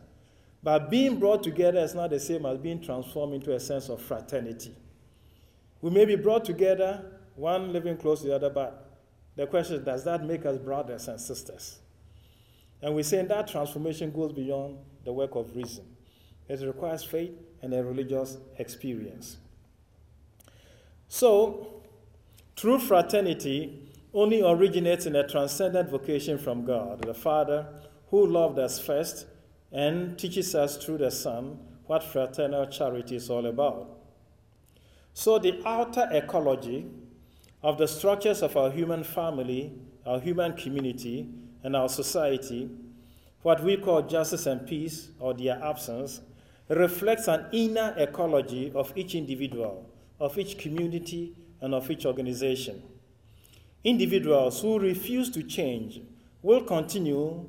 [0.64, 4.02] But being brought together is not the same as being transformed into a sense of
[4.02, 4.76] fraternity.
[5.82, 7.06] We may be brought together,
[7.36, 9.00] one living close to the other, but
[9.36, 11.80] the question is does that make us brothers and sisters?
[12.82, 15.86] And we're saying that transformation goes beyond the work of reason.
[16.48, 17.32] It requires faith
[17.66, 19.38] and a religious experience.
[21.08, 21.82] So,
[22.56, 27.68] true fraternity only originates in a transcendent vocation from God, the Father,
[28.12, 29.26] who loved us first
[29.72, 33.98] and teaches us through the Son what fraternal charity is all about.
[35.14, 36.86] So, the outer ecology
[37.64, 39.74] of the structures of our human family,
[40.06, 41.30] our human community,
[41.64, 42.70] and our society,
[43.42, 46.22] what we call justice and peace, or their absence,
[46.70, 49.90] reflects an inner ecology of each individual,
[50.20, 52.82] of each community, and of each organization.
[53.84, 56.02] Individuals who refuse to change
[56.42, 57.46] will continue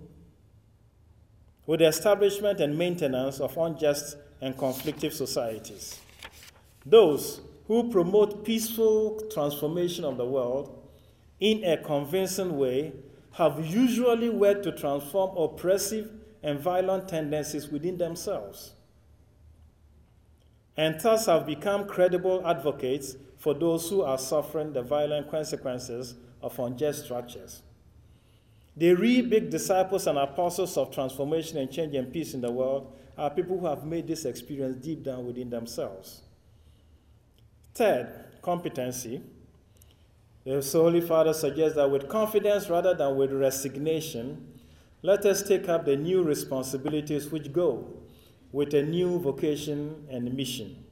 [1.67, 5.99] with the establishment and maintenance of unjust and conflictive societies.
[6.85, 10.87] Those who promote peaceful transformation of the world
[11.41, 12.93] in a convincing way
[13.33, 16.11] have usually worked to transform oppressive
[16.43, 18.73] and violent tendencies within themselves,
[20.77, 26.59] and thus have become credible advocates for those who are suffering the violent consequences of
[26.59, 27.63] unjust structures.
[28.77, 32.93] The real big disciples and apostles of transformation and change and peace in the world
[33.17, 36.21] are people who have made this experience deep down within themselves.
[37.75, 38.09] Third,
[38.43, 39.23] competency.
[40.45, 44.47] The Holy Father suggests that with confidence rather than with resignation,
[45.03, 47.87] let us take up the new responsibilities which go
[48.53, 50.85] with a new vocation and mission.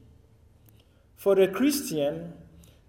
[1.16, 2.35] For the Christian,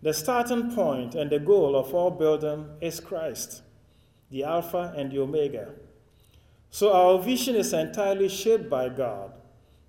[0.01, 3.61] the starting point and the goal of all building is Christ,
[4.29, 5.73] the Alpha and the Omega.
[6.69, 9.31] So our vision is entirely shaped by God,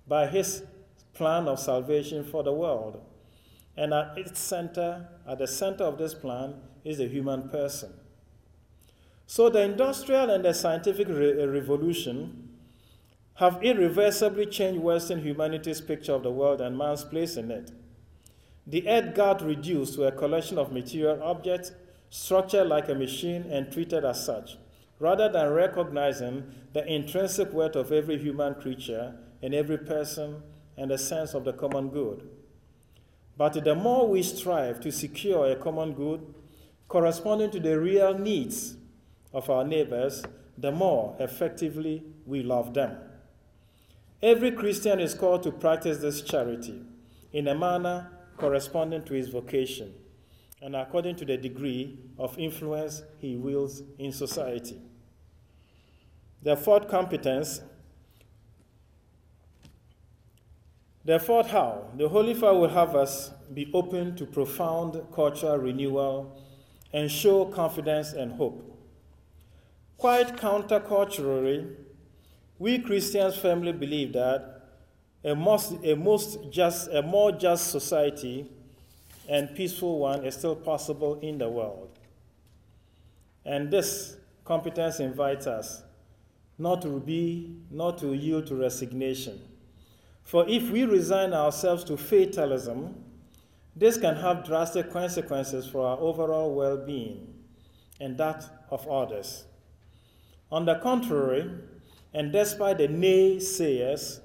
[0.07, 0.63] by His
[1.13, 3.01] plan of salvation for the world.
[3.75, 7.93] And at its center, at the center of this plan, is the human person.
[9.25, 12.46] So the industrial and the scientific re- revolution
[13.37, 17.71] have irreversibly changed Western humanity's picture of the world and man's place in it.
[18.65, 21.71] The earth got reduced to a collection of material objects,
[22.09, 24.57] structured like a machine and treated as such,
[24.99, 30.41] rather than recognizing the intrinsic worth of every human creature and every person
[30.75, 32.27] and the sense of the common good.
[33.37, 36.33] But the more we strive to secure a common good
[36.87, 38.77] corresponding to the real needs
[39.31, 40.23] of our neighbors,
[40.57, 42.97] the more effectively we love them.
[44.21, 46.81] Every Christian is called to practice this charity
[47.31, 49.93] in a manner corresponding to his vocation
[50.61, 54.81] and according to the degree of influence he wields in society.
[56.41, 57.61] The fourth competence,
[61.05, 66.41] the fourth how, the Holy Father will have us be open to profound cultural renewal
[66.91, 68.63] and show confidence and hope.
[69.97, 71.75] Quite counterculturally,
[72.59, 74.57] we Christians firmly believe that
[75.23, 78.49] a, most, a, most just, a more just society
[79.27, 81.89] and peaceful one is still possible in the world.
[83.45, 85.83] And this competence invites us
[86.57, 89.39] not to be, not to yield to resignation.
[90.23, 92.95] For if we resign ourselves to fatalism,
[93.75, 97.33] this can have drastic consequences for our overall well being
[97.99, 99.45] and that of others.
[100.51, 101.49] On the contrary,
[102.17, 104.21] and despite the naysayers,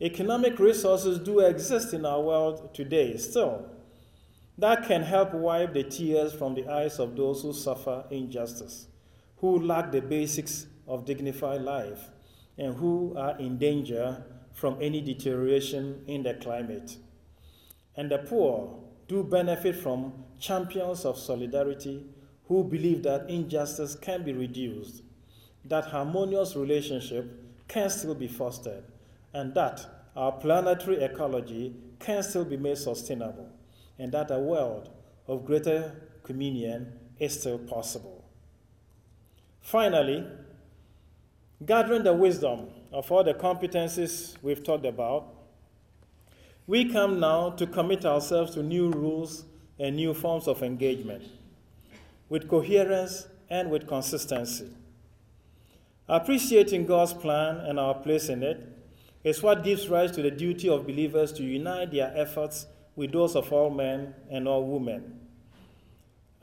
[0.00, 3.66] economic resources do exist in our world today still
[4.56, 8.86] that can help wipe the tears from the eyes of those who suffer injustice,
[9.36, 12.08] who lack the basics of dignified life,
[12.56, 16.96] and who are in danger from any deterioration in the climate.
[17.96, 22.06] And the poor do benefit from champions of solidarity
[22.46, 25.02] who believe that injustice can be reduced
[25.68, 28.84] that harmonious relationship can still be fostered,
[29.32, 29.84] and that
[30.14, 33.48] our planetary ecology can still be made sustainable,
[33.98, 34.88] and that a world
[35.26, 38.24] of greater communion is still possible.
[39.60, 40.24] Finally,
[41.64, 45.32] gathering the wisdom of all the competencies we've talked about,
[46.66, 49.44] we come now to commit ourselves to new rules
[49.78, 51.22] and new forms of engagement
[52.28, 54.68] with coherence and with consistency.
[56.08, 58.68] Appreciating God's plan and our place in it
[59.24, 63.34] is what gives rise to the duty of believers to unite their efforts with those
[63.34, 65.18] of all men and all women,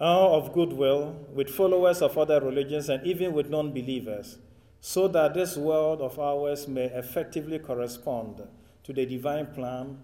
[0.02, 4.38] all of goodwill with followers of other religions and even with non believers,
[4.82, 8.42] so that this world of ours may effectively correspond
[8.84, 9.98] to the divine plan,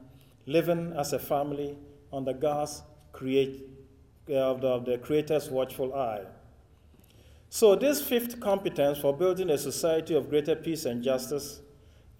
[0.46, 1.78] living as a family
[2.14, 2.82] under God's
[3.12, 3.68] create,
[4.30, 6.24] uh, the, of the Creator's watchful eye.
[7.52, 11.62] So, this fifth competence for building a society of greater peace and justice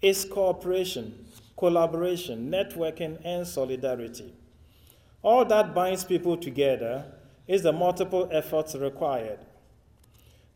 [0.02, 1.24] is cooperation,
[1.56, 4.32] collaboration, networking, and solidarity.
[5.22, 7.04] All that binds people together
[7.46, 9.38] is the multiple efforts required.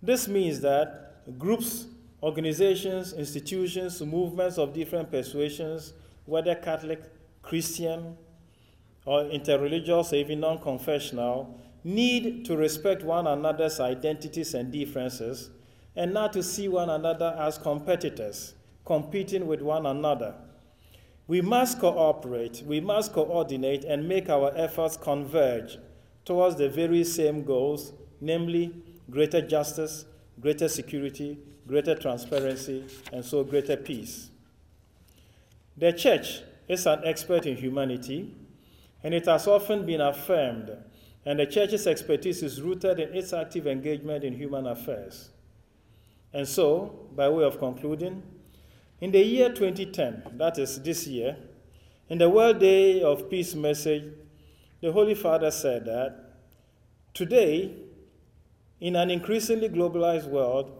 [0.02, 1.86] This means that groups,
[2.22, 5.92] organizations, institutions, movements of different persuasions,
[6.26, 7.02] whether Catholic,
[7.42, 8.16] Christian,
[9.04, 15.50] or interreligious, or even non confessional, need to respect one another's identities and differences
[15.94, 18.54] and not to see one another as competitors,
[18.84, 20.34] competing with one another.
[21.26, 25.78] We must cooperate, we must coordinate, and make our efforts converge
[26.24, 28.74] towards the very same goals, namely
[29.10, 30.04] greater justice,
[30.40, 34.30] greater security, greater transparency, and so greater peace.
[35.76, 38.34] The church is an expert in humanity,
[39.02, 40.70] and it has often been affirmed
[41.26, 45.30] and the church's expertise is rooted in its active engagement in human affairs.
[46.32, 48.22] And so, by way of concluding,
[49.00, 51.36] in the year 2010, that is this year,
[52.08, 54.04] in the World Day of Peace message,
[54.80, 56.34] the Holy Father said that
[57.14, 57.74] today,
[58.80, 60.70] in an increasingly globalized world,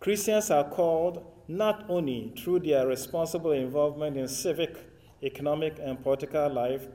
[0.00, 4.76] Christians are called not only through their responsible involvement in civic,
[5.22, 6.88] economic, and political life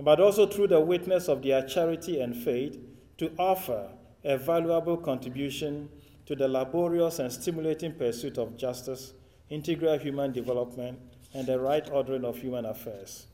[0.00, 2.78] but also through the witness of their charity and faith
[3.18, 3.90] to offer
[4.24, 5.88] a valuable contribution
[6.26, 9.12] to the laborious and stimulating pursuit of justice,
[9.50, 10.98] integral human development,
[11.34, 13.26] and the right ordering of human affairs.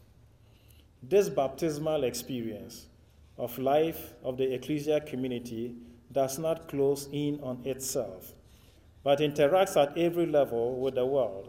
[1.02, 2.86] This baptismal experience
[3.38, 5.76] of life of the ecclesial community
[6.12, 8.34] does not close in on itself,
[9.02, 11.48] but interacts at every level with the world.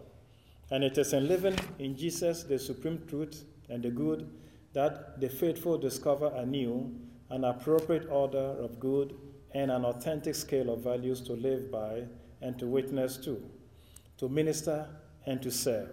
[0.70, 4.30] And it is in living in Jesus, the supreme truth and the good,
[4.74, 6.94] that the faithful discover anew
[7.30, 9.16] an appropriate order of good
[9.54, 12.04] and an authentic scale of values to live by
[12.42, 13.42] and to witness to,
[14.18, 14.88] to minister
[15.26, 15.90] and to serve.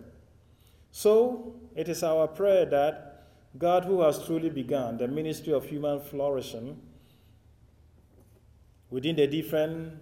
[0.90, 3.26] So, it is our prayer that
[3.56, 6.80] God, who has truly begun the ministry of human flourishing
[8.90, 9.94] within the different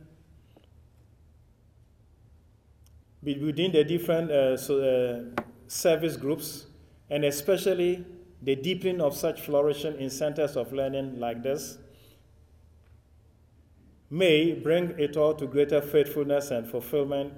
[3.22, 6.66] within the different uh, so, uh, service groups,
[7.10, 8.04] and especially
[8.42, 11.78] the deepening of such flourishing in centers of learning like this,
[14.10, 17.32] may bring it all to greater faithfulness and fulfillment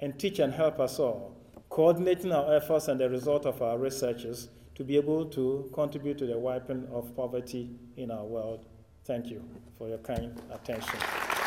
[0.00, 1.36] and teach and help us all,
[1.68, 6.26] coordinating our efforts and the result of our researches to be able to contribute to
[6.26, 8.64] the wiping of poverty in our world.
[9.04, 9.42] Thank you
[9.76, 11.37] for your kind attention.